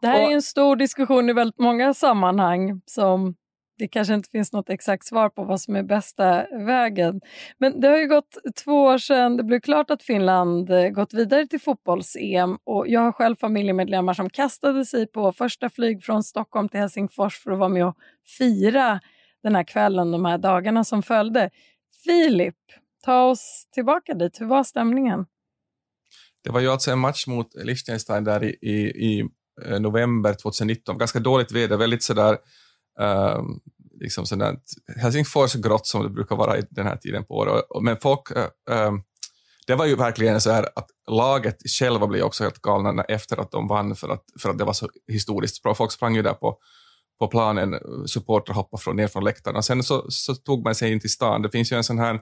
Det 0.00 0.06
här 0.06 0.24
och, 0.24 0.30
är 0.30 0.34
en 0.34 0.42
stor 0.42 0.76
diskussion 0.76 1.30
i 1.30 1.32
väldigt 1.32 1.58
många 1.58 1.94
sammanhang 1.94 2.80
som 2.86 3.34
det 3.78 3.88
kanske 3.88 4.14
inte 4.14 4.30
finns 4.30 4.52
något 4.52 4.70
exakt 4.70 5.06
svar 5.06 5.28
på 5.28 5.44
vad 5.44 5.60
som 5.60 5.76
är 5.76 5.82
bästa 5.82 6.46
vägen. 6.66 7.20
Men 7.58 7.80
det 7.80 7.88
har 7.88 7.96
ju 7.96 8.08
gått 8.08 8.38
två 8.64 8.82
år 8.82 8.98
sedan 8.98 9.36
det 9.36 9.44
blev 9.44 9.60
klart 9.60 9.90
att 9.90 10.02
Finland 10.02 10.70
eh, 10.70 10.88
gått 10.88 11.14
vidare 11.14 11.46
till 11.46 11.60
fotbolls-EM 11.60 12.58
och 12.64 12.88
jag 12.88 13.00
har 13.00 13.12
själv 13.12 13.36
familjemedlemmar 13.36 14.14
som 14.14 14.30
kastade 14.30 14.84
sig 14.84 15.06
på 15.06 15.32
första 15.32 15.70
flyg 15.70 16.04
från 16.04 16.22
Stockholm 16.22 16.68
till 16.68 16.80
Helsingfors 16.80 17.38
för 17.38 17.50
att 17.50 17.58
vara 17.58 17.68
med 17.68 17.86
och 17.86 17.96
fira 18.38 19.00
den 19.42 19.54
här 19.54 19.64
kvällen, 19.64 20.10
de 20.10 20.24
här 20.24 20.38
dagarna 20.38 20.84
som 20.84 21.02
följde. 21.02 21.50
Filip, 22.04 22.54
ta 23.04 23.24
oss 23.24 23.68
tillbaka 23.74 24.14
dit. 24.14 24.40
Hur 24.40 24.46
var 24.46 24.64
stämningen? 24.64 25.26
Det 26.44 26.50
var 26.50 26.60
ju 26.60 26.68
alltså 26.68 26.90
en 26.90 26.98
match 26.98 27.26
mot 27.26 27.54
Liechtenstein 27.64 28.24
där 28.24 28.44
i, 28.44 28.56
i, 28.62 28.76
i 29.06 29.28
eh, 29.64 29.80
november 29.80 30.34
2019. 30.34 30.98
Ganska 30.98 31.20
dåligt 31.20 31.52
väder, 31.52 31.76
väldigt 31.76 32.02
sådär 32.02 32.36
um, 33.00 33.60
liksom 34.00 34.26
sådant 34.26 34.62
Helsingfors 34.96 35.54
grått 35.54 35.86
som 35.86 36.02
det 36.02 36.10
brukar 36.10 36.36
vara 36.36 36.58
i 36.58 36.62
den 36.70 36.86
här 36.86 36.96
tiden 36.96 37.24
på 37.24 37.34
året. 37.34 37.64
Men 37.82 37.96
folk, 37.96 38.30
um, 38.70 39.02
det 39.66 39.74
var 39.74 39.86
ju 39.86 39.94
verkligen 39.96 40.40
så 40.40 40.50
här 40.50 40.68
att 40.74 40.86
laget 41.10 41.56
själva 41.78 42.06
blev 42.06 42.24
också 42.24 42.44
helt 42.44 42.62
galna 42.62 43.02
efter 43.02 43.40
att 43.40 43.50
de 43.50 43.68
vann 43.68 43.96
för 43.96 44.08
att, 44.08 44.24
för 44.42 44.50
att 44.50 44.58
det 44.58 44.64
var 44.64 44.72
så 44.72 44.88
historiskt 45.12 45.62
bra. 45.62 45.74
Folk 45.74 45.92
sprang 45.92 46.16
ju 46.16 46.22
där 46.22 46.34
på, 46.34 46.58
på 47.18 47.28
planen, 47.28 47.74
supportrar 48.06 48.54
hoppade 48.54 48.82
från, 48.82 48.96
ner 48.96 49.08
från 49.08 49.24
läktarna. 49.24 49.62
Sen 49.62 49.82
så, 49.82 50.06
så 50.08 50.34
tog 50.34 50.64
man 50.64 50.74
sig 50.74 50.92
in 50.92 51.00
till 51.00 51.10
stan. 51.10 51.42
Det 51.42 51.50
finns 51.50 51.72
ju 51.72 51.76
en 51.76 51.84
sån 51.84 51.98
här 51.98 52.20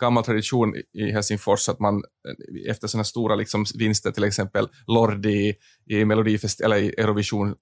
gammal 0.00 0.24
tradition 0.24 0.74
i 0.92 1.12
Helsingfors 1.12 1.68
att 1.68 1.80
man 1.80 1.94
eh, 1.96 2.70
efter 2.70 2.88
sådana 2.88 3.04
stora 3.04 3.34
liksom 3.34 3.64
vinster, 3.74 4.10
till 4.10 4.24
exempel 4.24 4.68
Lordi 4.86 5.54
i, 5.90 6.04
Melodifest 6.04 6.60
eller 6.60 6.76
i 6.76 6.88
Eurovision, 6.88 7.54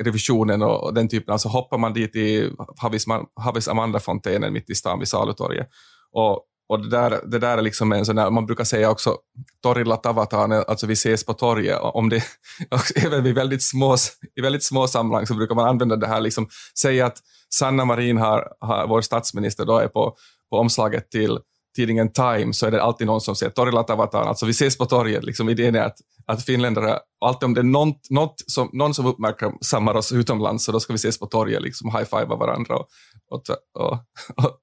revisionen 0.00 0.62
och, 0.62 0.94
den 0.94 1.08
typen, 1.08 1.32
alltså 1.32 1.48
hoppar 1.48 1.78
man 1.78 1.92
dit 1.92 2.16
i 2.16 2.50
Havis, 2.76 3.06
Havis 3.40 3.68
Amanda-fontänen 3.68 4.52
mitt 4.52 4.70
i 4.70 4.74
stan 4.74 4.98
vid 4.98 5.08
Salutorget. 5.08 5.68
Och, 6.12 6.40
och 6.68 6.80
det 6.82 6.88
där, 6.88 7.20
det 7.26 7.38
där 7.38 7.58
är 7.58 7.62
liksom 7.62 7.92
en 7.92 8.06
sån 8.06 8.16
där, 8.16 8.30
man 8.30 8.46
brukar 8.46 8.64
säga 8.64 8.90
också 8.90 9.16
torilla 9.62 9.96
tavataan, 9.96 10.52
alltså 10.52 10.86
vi 10.86 10.92
ses 10.92 11.24
på 11.24 11.34
torget. 11.34 11.78
Om 11.80 12.08
det, 12.08 12.22
även 13.04 13.26
i 13.26 13.32
väldigt 13.32 13.62
små, 13.62 13.96
i 14.34 14.40
väldigt 14.40 14.64
små 14.64 14.86
sammanhang 14.86 15.26
så 15.26 15.34
brukar 15.34 15.54
man 15.54 15.68
använda 15.68 15.96
det 15.96 16.06
här, 16.06 16.20
liksom, 16.20 16.48
säga 16.78 17.06
att 17.06 17.18
Sanna 17.54 17.84
Marin, 17.84 18.18
har, 18.18 18.48
har, 18.60 18.86
vår 18.86 19.00
statsminister, 19.00 19.64
då 19.64 19.78
är 19.78 19.88
på, 19.88 20.16
på 20.50 20.58
omslaget 20.58 21.10
till 21.10 21.38
tidningen 21.76 22.12
Time 22.12 22.52
så 22.52 22.66
är 22.66 22.70
det 22.70 22.82
alltid 22.82 23.06
någon 23.06 23.20
som 23.20 23.36
säger 23.36 23.52
Torilla 23.52 23.82
tavataan, 23.82 24.28
alltså 24.28 24.46
vi 24.46 24.50
ses 24.50 24.78
på 24.78 24.84
torget. 24.84 25.24
Liksom 25.24 25.48
idén 25.48 25.74
är 25.74 25.82
att, 25.82 25.96
att 26.26 26.44
finländare, 26.44 26.98
alltid 27.24 27.46
om 27.46 27.54
det 27.54 27.60
är 27.60 27.64
något, 27.64 28.10
något 28.10 28.34
som, 28.46 28.70
någon 28.72 28.94
som 28.94 29.06
uppmärksammar 29.06 29.94
oss 29.94 30.12
utomlands 30.12 30.64
så 30.64 30.72
då 30.72 30.80
ska 30.80 30.92
vi 30.92 30.96
ses 30.96 31.18
på 31.18 31.26
torget, 31.26 31.62
liksom 31.62 31.90
high-fiva 31.90 32.36
varandra 32.36 32.76
och, 32.76 32.88
och, 33.30 33.42
och, 33.78 33.92
och, 34.36 34.58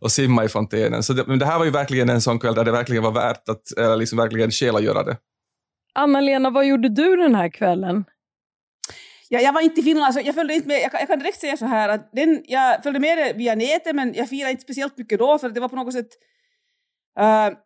och 0.00 0.12
simma 0.12 0.44
i 0.44 0.48
fontänen. 0.48 1.02
Så 1.02 1.12
det, 1.12 1.26
men 1.26 1.38
det 1.38 1.46
här 1.46 1.58
var 1.58 1.64
ju 1.64 1.70
verkligen 1.70 2.08
en 2.08 2.20
sån 2.20 2.38
kväll 2.38 2.54
där 2.54 2.64
det 2.64 2.72
verkligen 2.72 3.02
var 3.02 3.12
värt 3.12 3.48
att 3.48 3.78
eller 3.78 3.96
liksom 3.96 4.18
verkligen 4.18 4.50
själagöra 4.50 5.02
det. 5.02 5.16
Anna-Lena, 5.94 6.50
vad 6.50 6.66
gjorde 6.66 6.88
du 6.88 7.16
den 7.16 7.34
här 7.34 7.48
kvällen? 7.48 8.04
Ja, 9.34 9.40
jag 9.40 9.52
var 9.52 9.60
inte 9.60 9.80
i 9.80 9.84
Finland, 9.84 10.14
så 10.14 10.20
jag 10.24 10.34
följde 10.34 10.54
inte 10.54 10.68
med. 10.68 10.76
Jag, 10.76 11.00
jag 11.00 11.08
kan 11.08 11.18
direkt 11.18 11.40
säga 11.40 11.56
så 11.56 11.66
här 11.66 11.88
att 11.88 12.10
den, 12.12 12.42
jag 12.46 12.82
följde 12.82 13.00
med 13.00 13.18
det 13.18 13.32
via 13.32 13.54
nätet 13.54 13.94
men 13.96 14.14
jag 14.14 14.28
firade 14.28 14.50
inte 14.50 14.62
speciellt 14.62 14.98
mycket 14.98 15.18
då 15.18 15.38
för 15.38 15.48
det 15.50 15.60
var 15.60 15.68
på 15.68 15.76
något 15.76 15.92
sätt 15.92 16.08
uh, 17.20 17.58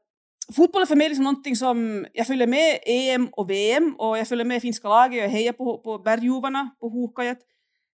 Fotboll 0.57 0.83
är 0.83 0.87
för 0.87 0.97
mig 0.97 1.09
liksom 1.09 1.25
någonting 1.25 1.57
som, 1.57 2.07
jag 2.13 2.27
följer 2.27 2.47
med 2.47 2.79
EM 2.87 3.29
och 3.33 3.51
VM 3.51 3.95
och 3.99 4.19
jag 4.19 4.29
följer 4.29 4.45
med 4.45 4.63
finska 4.63 4.89
laget 4.89 5.19
och 5.19 5.25
jag 5.25 5.29
hejar 5.29 5.53
på, 5.53 5.79
på 5.79 5.99
bergjuvarna, 5.99 6.71
på 6.81 6.89
Hukajet. 6.89 7.39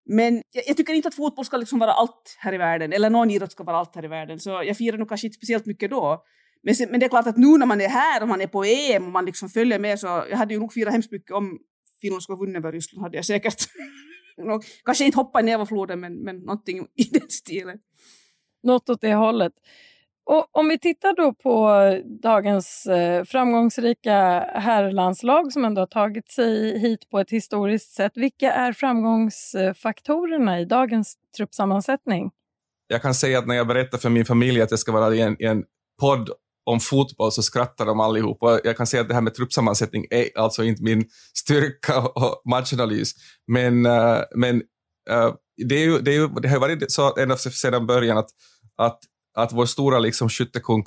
Men 0.06 0.42
jag, 0.52 0.64
jag, 0.66 0.76
tycker 0.76 0.94
inte 0.94 1.08
att 1.08 1.14
fotboll 1.14 1.44
ska 1.44 1.56
liksom 1.56 1.78
vara 1.78 1.92
allt 1.92 2.36
här 2.38 2.54
i 2.54 2.58
världen, 2.58 2.92
eller 2.92 3.10
någon 3.10 3.30
idrott 3.30 3.52
ska 3.52 3.64
vara 3.64 3.76
allt 3.76 3.96
här 3.96 4.04
i 4.04 4.08
världen, 4.08 4.40
så 4.40 4.50
jag 4.50 4.76
firar 4.76 4.98
nog 4.98 5.08
kanske 5.08 5.26
inte 5.26 5.36
speciellt 5.36 5.66
mycket 5.66 5.90
då. 5.90 6.24
Men, 6.62 6.74
men 6.90 7.00
det 7.00 7.06
är 7.06 7.10
klart 7.10 7.26
att 7.26 7.36
nu 7.36 7.58
när 7.58 7.66
man 7.66 7.80
är 7.80 7.88
här 7.88 8.22
och 8.22 8.28
man 8.28 8.40
är 8.40 8.46
på 8.46 8.64
EM 8.64 9.06
och 9.06 9.12
man 9.12 9.24
liksom 9.24 9.48
följer 9.48 9.78
med 9.78 10.00
så 10.00 10.06
jag 10.30 10.36
hade 10.36 10.54
ju 10.54 10.60
nog 10.60 10.72
firat 10.72 10.92
hemskt 10.92 11.12
mycket 11.12 11.32
om 11.32 11.58
Finland 12.02 12.22
skulle 12.22 12.36
ha 12.36 12.40
vunnit 12.40 12.56
över 12.56 12.72
Ryssland 12.72 13.02
hade 13.02 13.16
jag 13.16 13.24
säkert. 13.24 13.68
kanske 14.84 15.04
inte 15.04 15.18
hoppa 15.18 15.40
i 15.40 15.42
Nevafloden 15.42 16.00
men, 16.00 16.14
men 16.14 16.36
någonting 16.36 16.86
i 16.94 17.04
den 17.04 17.28
stilen. 17.28 17.78
Något 18.62 18.90
åt 18.90 19.00
det 19.00 19.14
hållet. 19.14 19.52
Och 20.24 20.48
om 20.52 20.68
vi 20.68 20.78
tittar 20.78 21.16
då 21.16 21.34
på 21.34 21.70
dagens 22.22 22.86
eh, 22.86 23.24
framgångsrika 23.24 24.14
herrlandslag 24.54 25.52
som 25.52 25.64
ändå 25.64 25.80
har 25.80 25.86
tagit 25.86 26.30
sig 26.30 26.78
hit 26.78 27.10
på 27.10 27.20
ett 27.20 27.30
historiskt 27.30 27.92
sätt. 27.92 28.12
Vilka 28.14 28.52
är 28.52 28.72
framgångsfaktorerna 28.72 30.60
i 30.60 30.64
dagens 30.64 31.16
truppsammansättning? 31.36 32.30
Jag 32.86 33.02
kan 33.02 33.14
säga 33.14 33.38
att 33.38 33.46
när 33.46 33.54
jag 33.54 33.66
berättar 33.66 33.98
för 33.98 34.10
min 34.10 34.24
familj 34.24 34.62
att 34.62 34.70
jag 34.70 34.80
ska 34.80 34.92
vara 34.92 35.14
i 35.14 35.20
en, 35.20 35.42
i 35.42 35.44
en 35.44 35.64
podd 36.00 36.30
om 36.64 36.80
fotboll 36.80 37.32
så 37.32 37.42
skrattar 37.42 37.86
de 37.86 38.00
allihop. 38.00 38.42
Och 38.42 38.60
jag 38.64 38.76
kan 38.76 38.86
säga 38.86 39.00
att 39.00 39.08
det 39.08 39.14
här 39.14 39.20
med 39.20 39.34
truppsammansättning 39.34 40.06
är 40.10 40.28
alltså 40.38 40.64
inte 40.64 40.82
min 40.82 41.04
styrka 41.38 42.00
och 42.00 42.42
matchanalys. 42.50 43.12
Men, 43.46 43.86
eh, 43.86 44.20
men 44.36 44.56
eh, 45.10 45.34
det, 45.68 45.74
är 45.74 45.84
ju, 45.84 45.98
det, 45.98 46.10
är 46.10 46.14
ju, 46.14 46.28
det 46.28 46.48
har 46.48 46.58
varit 46.58 46.92
så 46.92 47.16
ända 47.16 47.36
sedan 47.36 47.86
början 47.86 48.18
att, 48.18 48.28
att 48.78 48.98
att 49.34 49.52
vår 49.52 49.66
stora 49.66 49.98
liksom, 49.98 50.28
skyttekung 50.28 50.84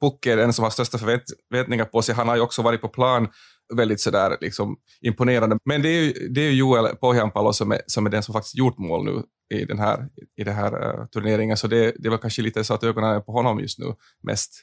Pucke 0.00 0.32
är 0.32 0.36
den 0.36 0.52
som 0.52 0.62
har 0.62 0.70
största 0.70 0.98
förväntningar 0.98 1.84
på 1.84 2.02
sig. 2.02 2.14
Han 2.14 2.28
har 2.28 2.36
ju 2.36 2.42
också 2.42 2.62
varit 2.62 2.80
på 2.80 2.88
plan 2.88 3.28
väldigt 3.74 4.00
sådär 4.00 4.36
liksom, 4.40 4.76
imponerande. 5.00 5.58
Men 5.64 5.82
det 5.82 5.88
är 5.88 6.02
ju, 6.02 6.28
det 6.28 6.40
är 6.40 6.50
ju 6.50 6.52
Joel 6.52 6.96
Pohjanpalo 6.96 7.52
som 7.52 7.72
är, 7.72 7.80
som 7.86 8.06
är 8.06 8.10
den 8.10 8.22
som 8.22 8.32
faktiskt 8.32 8.58
gjort 8.58 8.78
mål 8.78 9.04
nu 9.04 9.22
i 9.54 9.64
den 9.64 9.78
här, 9.78 10.08
i 10.36 10.44
den 10.44 10.54
här 10.54 11.00
uh, 11.00 11.06
turneringen, 11.06 11.56
så 11.56 11.66
det, 11.66 11.94
det 11.98 12.08
var 12.08 12.18
kanske 12.18 12.42
lite 12.42 12.64
så 12.64 12.74
att 12.74 12.84
ögonen 12.84 13.10
är 13.10 13.20
på 13.20 13.32
honom 13.32 13.60
just 13.60 13.78
nu 13.78 13.94
mest. 14.22 14.62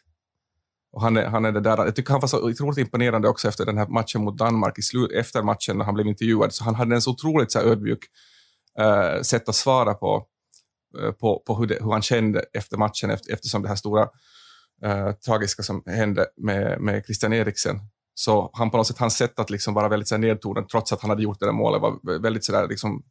Och 0.93 1.01
han 1.01 1.17
är, 1.17 1.25
han 1.25 1.45
är 1.45 1.51
det 1.51 1.59
där, 1.59 1.77
jag 1.77 1.95
tycker 1.95 2.11
han 2.11 2.21
var 2.21 2.27
så 2.27 2.49
otroligt 2.49 2.77
imponerande 2.77 3.27
också 3.29 3.47
efter 3.47 3.65
den 3.65 3.77
här 3.77 3.87
matchen 3.87 4.23
mot 4.23 4.37
Danmark, 4.37 4.79
i 4.79 4.81
slut, 4.81 5.11
efter 5.11 5.43
matchen 5.43 5.77
när 5.77 5.85
han 5.85 5.93
blev 5.93 6.07
intervjuad, 6.07 6.53
så 6.53 6.63
han 6.63 6.75
hade 6.75 6.95
en 6.95 7.01
så 7.01 7.11
otroligt 7.11 7.51
så 7.51 7.59
ödmjuk 7.59 7.99
uh, 8.81 9.21
sätt 9.21 9.49
att 9.49 9.55
svara 9.55 9.93
på 9.93 10.27
uh, 11.01 11.11
på, 11.11 11.43
på 11.47 11.55
hur, 11.55 11.67
det, 11.67 11.77
hur, 11.81 11.91
han 11.91 12.01
kände 12.01 12.45
efter 12.53 12.77
matchen 12.77 13.09
efter, 13.09 13.33
eftersom 13.33 13.61
det 13.61 13.67
här 13.67 13.75
stora 13.75 14.03
uh, 14.85 15.11
tragiska 15.11 15.63
som 15.63 15.83
hände 15.85 16.25
med, 16.37 16.81
med 16.81 17.05
Christian 17.05 17.33
Eriksen. 17.33 17.79
Så 18.15 18.49
han 18.53 18.71
på 18.71 18.77
något 18.77 18.87
sätt, 18.87 18.97
hans 18.97 19.17
sätt 19.17 19.39
att 19.39 19.49
liksom 19.49 19.73
vara 19.73 19.89
väldigt 19.89 20.09
så 20.09 20.17
nedtonad 20.17 20.69
trots 20.69 20.93
att 20.93 21.01
han 21.01 21.09
hade 21.09 21.23
gjort 21.23 21.39
det 21.39 21.45
där 21.45 21.53
målet 21.53 21.81
var 21.81 22.21
väldigt 22.21 22.45
sådär 22.45 22.67
liksom, 22.67 23.03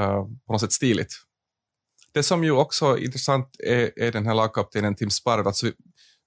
uh, 0.00 0.24
på 0.46 0.52
något 0.52 0.60
sätt 0.60 0.72
stiligt. 0.72 1.14
Det 2.12 2.22
som 2.22 2.44
ju 2.44 2.50
också 2.50 2.86
är 2.86 3.04
intressant 3.04 3.48
är, 3.58 3.90
är 3.96 4.12
den 4.12 4.26
här 4.26 4.34
lagkaptenen 4.34 4.94
Tim 4.94 5.10
Sparv. 5.10 5.46
Alltså, 5.46 5.66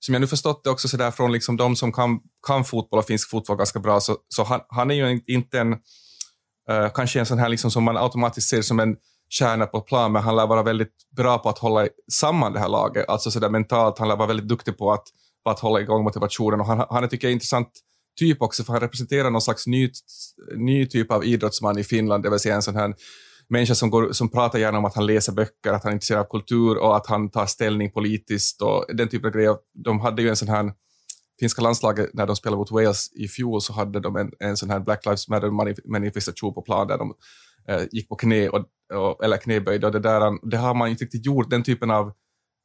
som 0.06 0.14
jag 0.14 0.22
nu 0.22 0.28
förstått 0.28 0.64
det 0.64 0.70
också 0.70 0.88
så 0.88 0.98
där 0.98 1.12
från 1.12 1.32
liksom 1.32 1.58
de 1.58 1.76
som 1.76 1.92
kan, 1.92 2.20
kan 2.48 2.66
fotboll 2.66 3.00
och 3.00 3.06
finsk 3.06 3.30
fotboll 3.30 3.58
ganska 3.58 3.80
bra, 3.80 4.00
så, 4.00 4.18
så 4.28 4.44
han, 4.44 4.62
han 4.70 4.92
är 4.92 4.96
ju 4.96 5.22
inte 5.28 5.60
en, 5.60 5.74
uh, 6.72 6.90
kanske 6.94 7.20
en 7.20 7.26
sån 7.26 7.40
här 7.40 7.50
liksom 7.50 7.72
som 7.72 7.84
man 7.84 7.98
automatiskt 7.98 8.50
ser 8.50 8.62
som 8.62 8.80
en 8.80 8.96
kärna 9.30 9.66
på 9.66 9.82
plan, 9.82 10.12
men 10.12 10.24
han 10.24 10.36
lär 10.36 10.48
vara 10.48 10.64
väldigt 10.64 10.94
bra 11.18 11.38
på 11.38 11.50
att 11.50 11.58
hålla 11.58 11.88
samman 12.12 12.54
det 12.54 12.60
här 12.60 12.70
laget, 12.70 13.10
alltså 13.10 13.32
så 13.32 13.40
där 13.40 13.50
mentalt. 13.50 14.00
Han 14.00 14.08
lär 14.08 14.16
vara 14.16 14.28
väldigt 14.28 14.48
duktig 14.48 14.78
på 14.78 14.92
att, 14.92 15.04
på 15.44 15.50
att 15.50 15.60
hålla 15.60 15.82
igång 15.82 16.04
motivationen 16.04 16.60
och 16.60 16.66
han, 16.66 16.86
han 16.90 17.04
är, 17.04 17.08
tycker 17.08 17.28
jag, 17.28 17.34
intressant 17.34 17.70
typ 18.20 18.42
också, 18.42 18.64
för 18.64 18.74
han 18.74 18.82
representerar 18.82 19.30
någon 19.30 19.42
slags 19.42 19.68
ny, 19.68 19.92
ny 20.56 20.86
typ 20.86 21.12
av 21.12 21.26
idrottsman 21.26 21.78
i 21.78 21.84
Finland, 21.84 22.24
det 22.24 22.30
vill 22.30 22.40
säga 22.40 22.56
en 22.56 22.62
sån 22.62 22.76
här 22.76 22.94
människa 23.50 23.76
som, 23.76 23.90
går, 23.90 24.12
som 24.12 24.30
pratar 24.30 24.60
gärna 24.60 24.78
om 24.78 24.86
att 24.86 24.96
han 24.96 25.06
läser 25.06 25.34
böcker, 25.34 25.74
att 25.74 25.84
han 25.84 25.90
är 25.90 25.94
intresserad 25.94 26.20
av 26.20 26.30
kultur 26.30 26.78
och 26.78 26.98
att 26.98 27.08
han 27.08 27.30
tar 27.30 27.46
ställning 27.46 27.92
politiskt 27.92 28.62
och 28.62 28.86
den 28.94 29.08
typen 29.10 29.28
av 29.28 29.34
grejer. 29.34 29.56
De 29.74 30.00
hade 30.00 30.22
ju 30.22 30.30
en 30.30 30.36
sån 30.36 30.48
här 30.48 30.74
finska 31.40 31.62
landslaget, 31.62 32.10
när 32.14 32.28
de 32.28 32.36
spelade 32.36 32.58
mot 32.58 32.72
Wales 32.72 33.12
i 33.14 33.28
fjol, 33.28 33.62
så 33.62 33.74
hade 33.74 34.00
de 34.00 34.16
en, 34.16 34.32
en 34.40 34.58
sån 34.58 34.70
här 34.70 34.80
Black 34.80 35.06
Lives 35.06 35.28
Matter-manifestation 35.28 36.54
på 36.54 36.62
plan 36.62 36.88
där 36.88 36.98
de 36.98 37.14
eh, 37.68 37.84
gick 37.92 38.10
på 38.10 38.16
knä 38.16 38.50
och, 38.50 38.66
och, 38.94 39.24
eller 39.24 39.38
knäböjde, 39.38 39.88
Och 39.88 39.94
det, 39.94 40.00
där, 40.00 40.50
det 40.50 40.58
har 40.58 40.74
man 40.74 40.90
inte 40.90 41.04
riktigt 41.04 41.26
gjort, 41.26 41.50
den 41.50 41.64
typen 41.64 41.92
av 41.92 42.14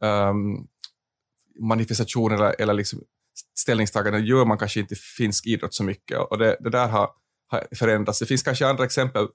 ehm, 0.04 0.28
um, 0.28 0.66
manifestationer 1.60 2.36
eller, 2.36 2.54
eller 2.58 2.74
liksom 2.74 3.00
ställningstaganden 3.58 4.24
gör 4.24 4.44
man 4.44 4.58
kanske 4.58 4.80
inte 4.80 4.94
i 4.94 4.96
finsk 4.96 5.46
idrott 5.46 5.74
så 5.74 5.84
mycket. 5.84 6.18
Och 6.18 6.38
det, 6.38 6.56
det 6.60 6.70
där 6.70 6.88
har, 6.88 7.10
har 7.48 7.66
förändrats. 7.76 8.18
Det 8.18 8.26
finns 8.26 8.42
kanske 8.42 8.66
andra 8.66 8.84
exempel, 8.84 9.26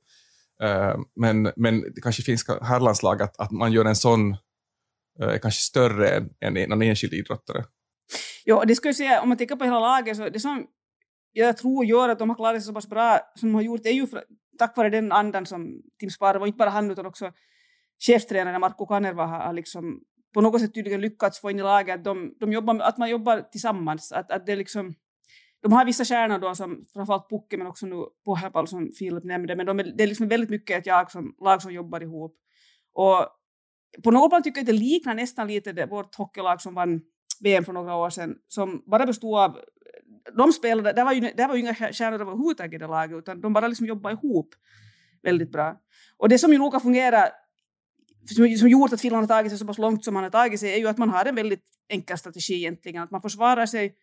Eh, 0.64 0.96
men, 1.16 1.52
men 1.56 1.82
det 1.82 2.02
kanske 2.02 2.24
finska 2.24 2.60
herrlandslag 2.64 3.22
att, 3.22 3.40
att 3.40 3.52
man 3.52 3.72
gör 3.72 3.86
en 3.86 3.96
sån 3.96 4.32
eh, 5.20 5.28
är 5.28 5.38
kanske 5.38 5.62
större 5.62 6.10
än, 6.42 6.58
än 6.58 6.72
en 6.72 6.82
enskild 6.82 7.14
idrottare. 7.14 7.64
Ja, 8.46 8.64
det 8.68 8.76
skulle 8.76 8.90
jag 8.90 8.96
säga, 8.96 9.22
om 9.22 9.30
man 9.30 9.38
tittar 9.38 9.56
på 9.56 9.64
hela 9.64 9.80
laget, 9.80 10.18
så 10.18 10.30
det 10.30 10.40
som 10.40 10.68
jag 11.32 11.58
tror 11.58 11.86
gör 11.86 12.10
att 12.10 12.20
de 12.20 12.30
har 12.30 12.36
klarat 12.36 12.62
sig 12.62 12.68
så 12.68 12.74
pass 12.74 12.90
bra 12.90 13.20
som 13.36 13.50
de 13.50 13.56
har 13.56 13.62
gjort 13.62 13.86
är 13.86 13.92
ju 13.92 14.08
för, 14.08 14.24
tack 14.60 14.78
vare 14.78 14.90
den 14.90 15.12
andan 15.12 15.46
som 15.46 15.82
Tim 16.00 16.10
Sparv, 16.10 16.42
och 16.42 16.48
inte 16.48 16.58
bara 16.58 16.70
han 16.70 16.92
utan 16.92 17.06
också 17.06 17.32
chefstränaren 18.06 18.62
Markku 18.62 18.86
Kanerva 18.86 19.26
har 19.26 19.54
liksom 19.54 20.00
på 20.34 20.42
något 20.42 20.62
sätt 20.62 20.74
tydligen 20.74 21.02
lyckats 21.02 21.42
få 21.42 21.52
in 21.52 21.60
i 21.60 21.62
laget 21.62 21.96
att, 21.96 22.04
de, 22.04 22.36
de 22.40 22.54
jobbar, 22.54 22.80
att 22.80 22.98
man 22.98 23.10
jobbar 23.10 23.42
tillsammans. 23.52 24.12
Att, 24.12 24.32
att 24.32 24.46
det 24.46 24.56
liksom, 24.56 24.96
de 25.64 25.72
har 25.72 25.86
vissa 25.86 26.06
stjärnor 26.06 26.40
då 26.40 26.56
som 26.56 26.86
framförallt 26.94 27.30
Pucke 27.30 27.58
men 27.58 27.68
också 27.68 27.86
nu 27.86 28.06
Pohjapal 28.26 28.68
som 28.68 28.92
Filip 29.00 29.24
nämnde 29.24 29.56
men 29.56 29.66
de 29.66 29.80
är, 29.80 29.84
det 29.84 30.04
är 30.04 30.08
liksom 30.08 30.28
väldigt 30.28 30.50
mycket 30.50 30.78
ett 30.78 30.86
jag 30.86 31.12
som, 31.12 31.36
lag 31.42 31.62
som 31.62 31.74
jobbar 31.74 32.02
ihop. 32.02 32.38
Och 32.94 33.28
på 34.04 34.12
något 34.12 34.30
plan 34.30 34.44
tycker 34.44 34.60
jag 34.60 34.64
att 34.64 34.76
det 34.76 34.82
liknar 34.82 35.14
nästan 35.16 35.48
lite 35.48 35.72
det, 35.72 35.86
vårt 35.86 36.16
hockeylag 36.16 36.62
som 36.62 36.74
vann 36.74 37.02
VM 37.40 37.66
för 37.66 37.74
några 37.74 37.96
år 37.96 38.10
sedan 38.10 38.36
som 38.48 38.84
bara 38.86 39.06
bestod 39.06 39.40
av 39.40 39.58
de 40.38 40.54
spelade, 40.54 40.94
det 40.94 41.04
var 41.04 41.14
ju, 41.14 41.22
det 41.22 41.48
var 41.48 41.56
ju 41.56 41.62
inga 41.62 41.76
stjärnor 41.76 42.22
överhuvudtaget 42.22 42.74
i 42.74 42.78
det 42.78 42.88
laget, 42.88 43.18
utan 43.18 43.42
de 43.42 43.54
bara 43.54 43.68
liksom 43.68 43.86
jobbade 43.86 44.14
ihop 44.14 44.56
väldigt 45.24 45.52
bra. 45.52 45.82
Och 46.18 46.30
det 46.30 46.40
som 46.40 46.52
ju 46.52 46.58
nog 46.58 46.74
har 46.74 46.80
fungerat, 46.80 47.32
som, 48.36 48.58
som 48.58 48.70
gjort 48.70 48.94
att 48.94 49.02
Finland 49.02 49.24
har 49.30 49.38
tagit 49.38 49.52
sig 49.52 49.60
så 49.60 49.68
pass 49.68 49.78
långt 49.78 50.06
som 50.06 50.14
man 50.14 50.24
har 50.24 50.30
tagit 50.30 50.60
sig, 50.60 50.74
är 50.74 50.78
ju 50.78 50.88
att 50.88 50.98
man 50.98 51.10
har 51.10 51.26
en 51.26 51.36
väldigt 51.36 51.64
enkel 51.90 52.18
strategi 52.18 52.54
egentligen, 52.54 53.04
att 53.04 53.12
man 53.12 53.22
försvarar 53.22 53.66
sig 53.66 53.96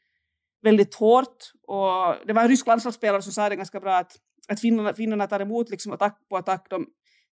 väldigt 0.63 0.95
hårt. 0.95 1.53
Och 1.67 2.27
det 2.27 2.33
var 2.33 2.43
en 2.43 2.49
rysk 2.49 2.67
landslagsspelare 2.67 3.23
som 3.23 3.33
sa 3.33 3.49
det 3.49 3.57
ganska 3.57 3.81
bra, 3.81 3.97
att, 3.97 4.13
att 4.49 4.61
finnarna, 4.61 4.95
finnarna 4.95 5.27
tar 5.27 5.41
emot 5.41 5.71
liksom 5.71 5.93
attack 5.93 6.19
på 6.29 6.37
attack. 6.37 6.67
De, 6.71 6.87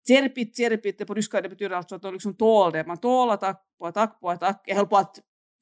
Tjerpit, 0.09 0.57
tjerpit, 0.57 1.07
på 1.07 1.15
ryska 1.15 1.41
det 1.41 1.49
betyder 1.49 1.77
alltså 1.77 1.95
att 1.95 2.03
de 2.03 2.13
liksom 2.13 2.35
tål 2.35 2.73
det. 2.73 2.87
Man 2.87 2.97
tål 2.97 3.31
attack 3.31 3.63
på 3.79 3.87
attack 3.87 4.21
på 4.21 4.31
attack. 4.31 4.63
Jag 4.67 4.77
höll 4.77 4.87
på 4.87 4.97
att 4.97 5.21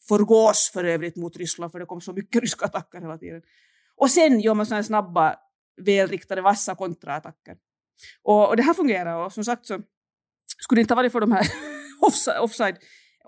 förgås 0.09 0.70
för 0.72 0.85
övrigt 0.85 1.16
mot 1.16 1.37
Ryssland 1.37 1.72
för 1.72 1.79
det 1.79 1.87
kom 1.87 2.01
så 2.01 2.12
mycket 2.12 2.42
ryska 2.42 2.64
attacker 2.64 3.01
hela 3.01 3.18
tiden. 3.18 3.42
Och 3.96 4.11
sen 4.11 4.40
gör 4.40 4.55
man 4.55 4.66
sådana 4.66 4.83
snabba, 4.83 5.37
välriktade, 5.81 6.40
vassa 6.42 6.75
kontraattacker. 6.75 7.57
Och, 8.22 8.48
och 8.48 8.57
det 8.57 8.62
här 8.62 8.75
fungerar 8.75 9.25
och 9.25 9.33
som 9.33 9.44
sagt 9.44 9.66
så 9.66 9.81
skulle 10.59 10.79
det 10.79 10.81
inte 10.81 10.94
ha 10.94 10.96
varit 10.96 11.12
för 11.12 11.20
de 11.20 11.33
här 11.33 11.46
offside, 12.40 12.77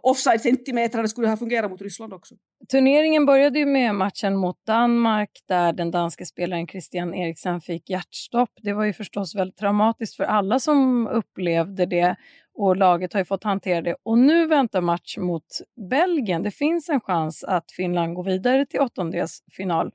offside 0.02 0.40
centimetrarna 0.40 1.08
skulle 1.08 1.26
det 1.26 1.30
ha 1.30 1.36
fungerat 1.36 1.70
mot 1.70 1.82
Ryssland 1.82 2.12
också. 2.12 2.34
Turneringen 2.70 3.26
började 3.26 3.58
ju 3.58 3.66
med 3.66 3.94
matchen 3.94 4.36
mot 4.36 4.66
Danmark 4.66 5.30
där 5.48 5.72
den 5.72 5.90
danske 5.90 6.26
spelaren 6.26 6.66
Christian 6.66 7.14
Eriksen 7.14 7.60
fick 7.60 7.90
hjärtstopp. 7.90 8.50
Det 8.62 8.72
var 8.72 8.84
ju 8.84 8.92
förstås 8.92 9.34
väldigt 9.34 9.56
traumatiskt 9.56 10.16
för 10.16 10.24
alla 10.24 10.58
som 10.58 11.06
upplevde 11.06 11.86
det 11.86 12.16
och 12.54 12.76
laget 12.76 13.12
har 13.12 13.20
ju 13.20 13.24
fått 13.24 13.44
hantera 13.44 13.82
det. 13.82 13.96
Och 14.02 14.18
nu 14.18 14.46
väntar 14.46 14.80
match 14.80 15.18
mot 15.18 15.46
Belgien. 15.90 16.42
Det 16.42 16.50
finns 16.50 16.88
en 16.88 17.00
chans 17.00 17.44
att 17.44 17.72
Finland 17.72 18.14
går 18.14 18.24
vidare 18.24 18.66
till 18.66 18.80
åttondelsfinal. 18.80 19.90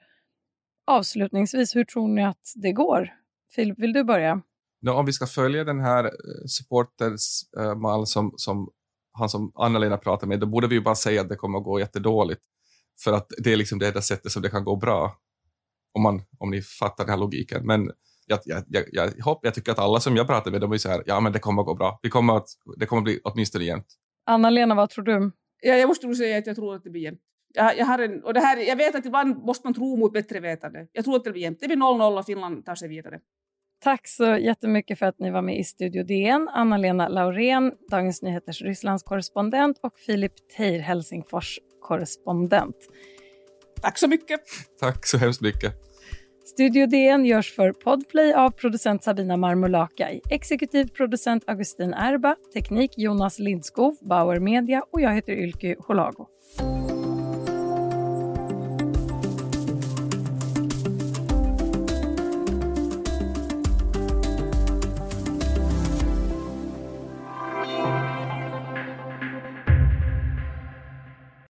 Avslutningsvis, 0.87 1.75
hur 1.75 1.83
tror 1.83 2.07
ni 2.07 2.25
att 2.25 2.53
det 2.55 2.71
går? 2.71 3.09
Filip, 3.55 3.79
vill 3.79 3.93
du 3.93 4.03
börja? 4.03 4.41
No, 4.81 4.91
om 4.91 5.05
vi 5.05 5.13
ska 5.13 5.25
följa 5.25 5.63
den 5.63 5.79
här 5.79 6.03
eh, 6.03 6.09
supportersmall 6.45 7.99
uh, 7.99 8.05
som, 8.05 8.33
som 8.37 8.69
han 9.19 9.29
som 9.29 9.51
Anna-Lena 9.55 9.97
pratar 9.97 10.27
med, 10.27 10.39
då 10.39 10.45
borde 10.45 10.67
vi 10.67 10.75
ju 10.75 10.81
bara 10.81 10.95
säga 10.95 11.21
att 11.21 11.29
det 11.29 11.35
kommer 11.35 11.57
att 11.57 11.63
gå 11.63 11.79
jättedåligt. 11.79 12.41
För 13.03 13.13
att 13.13 13.27
det 13.37 13.53
är 13.53 13.57
liksom 13.57 13.79
det 13.79 13.87
enda 13.87 14.01
sättet 14.01 14.31
som 14.31 14.41
det 14.41 14.49
kan 14.49 14.63
gå 14.63 14.75
bra. 14.75 15.17
Om, 15.93 16.01
man, 16.01 16.21
om 16.37 16.49
ni 16.51 16.61
fattar 16.61 17.03
den 17.03 17.11
här 17.11 17.19
logiken. 17.19 17.65
Men 17.65 17.91
jag, 18.25 18.39
jag, 18.45 18.63
jag, 18.67 18.83
jag, 18.91 19.23
hopp, 19.23 19.39
jag 19.43 19.53
tycker 19.53 19.71
att 19.71 19.79
alla 19.79 19.99
som 19.99 20.15
jag 20.15 20.27
pratar 20.27 20.51
med, 20.51 20.61
de 20.61 20.71
är 20.71 20.77
så 20.77 20.89
här, 20.89 21.03
ja 21.05 21.19
men 21.19 21.33
det 21.33 21.39
kommer 21.39 21.61
att 21.61 21.65
gå 21.65 21.75
bra. 21.75 21.99
Vi 22.03 22.09
kommer 22.09 22.37
att, 22.37 22.47
det 22.77 22.85
kommer 22.85 22.99
att 22.99 23.03
bli 23.03 23.19
åtminstone 23.23 23.65
jämnt. 23.65 23.87
Anna-Lena, 24.25 24.75
vad 24.75 24.89
tror 24.89 25.03
du? 25.03 25.31
Ja, 25.61 25.73
jag 25.73 25.87
måste 25.87 26.05
nog 26.05 26.15
säga 26.15 26.37
att 26.37 26.47
jag 26.47 26.55
tror 26.55 26.75
att 26.75 26.83
det 26.83 26.89
blir 26.89 27.01
jämnt. 27.01 27.19
Jag, 27.53 27.77
jag, 27.77 27.85
har 27.85 27.99
en, 27.99 28.23
och 28.23 28.33
det 28.33 28.39
här, 28.39 28.57
jag 28.57 28.75
vet 28.75 28.95
att 28.95 29.05
ibland 29.05 29.37
måste 29.37 29.67
man 29.67 29.73
tro 29.73 29.97
mot 29.97 30.13
bättre 30.13 30.39
vetande. 30.39 30.87
Jag 30.91 31.05
tror 31.05 31.15
att 31.15 31.23
det 31.23 31.31
blir 31.31 31.41
jämnt. 31.41 31.59
Det 31.59 31.67
blir 31.67 31.77
0-0 31.77 32.19
och 32.19 32.25
Finland 32.25 32.65
tar 32.65 32.75
sig 32.75 32.87
vidare. 32.87 33.19
Tack 33.83 34.07
så 34.07 34.37
jättemycket 34.37 34.99
för 34.99 35.05
att 35.05 35.19
ni 35.19 35.31
var 35.31 35.41
med 35.41 35.59
i 35.59 35.63
Studio 35.63 36.03
DN. 36.03 36.49
Anna-Lena 36.53 37.07
Laurén, 37.07 37.71
Dagens 37.91 38.21
Nyheters 38.21 38.61
Rysslandskorrespondent 38.61 39.79
och 39.83 39.99
Filip 39.99 40.33
Teir, 40.57 40.79
Helsingfors 40.79 41.59
korrespondent. 41.81 42.75
Tack 43.81 43.97
så 43.97 44.07
mycket. 44.07 44.39
Tack 44.79 45.05
så 45.05 45.17
hemskt 45.17 45.41
mycket. 45.41 45.73
Studio 46.45 46.87
DN 46.87 47.25
görs 47.25 47.55
för 47.55 47.71
Podplay 47.71 48.33
av 48.33 48.51
producent 48.51 49.03
Sabina 49.03 49.37
Marmolakaj, 49.37 50.21
exekutiv 50.29 50.87
producent 50.87 51.43
Augustin 51.47 51.93
Erba, 51.93 52.35
teknik 52.53 52.91
Jonas 52.97 53.39
Lindskov, 53.39 53.95
Bauer 54.01 54.39
Media 54.39 54.83
och 54.91 55.01
jag 55.01 55.15
heter 55.15 55.33
Ylke 55.33 55.75
Holago. 55.79 56.27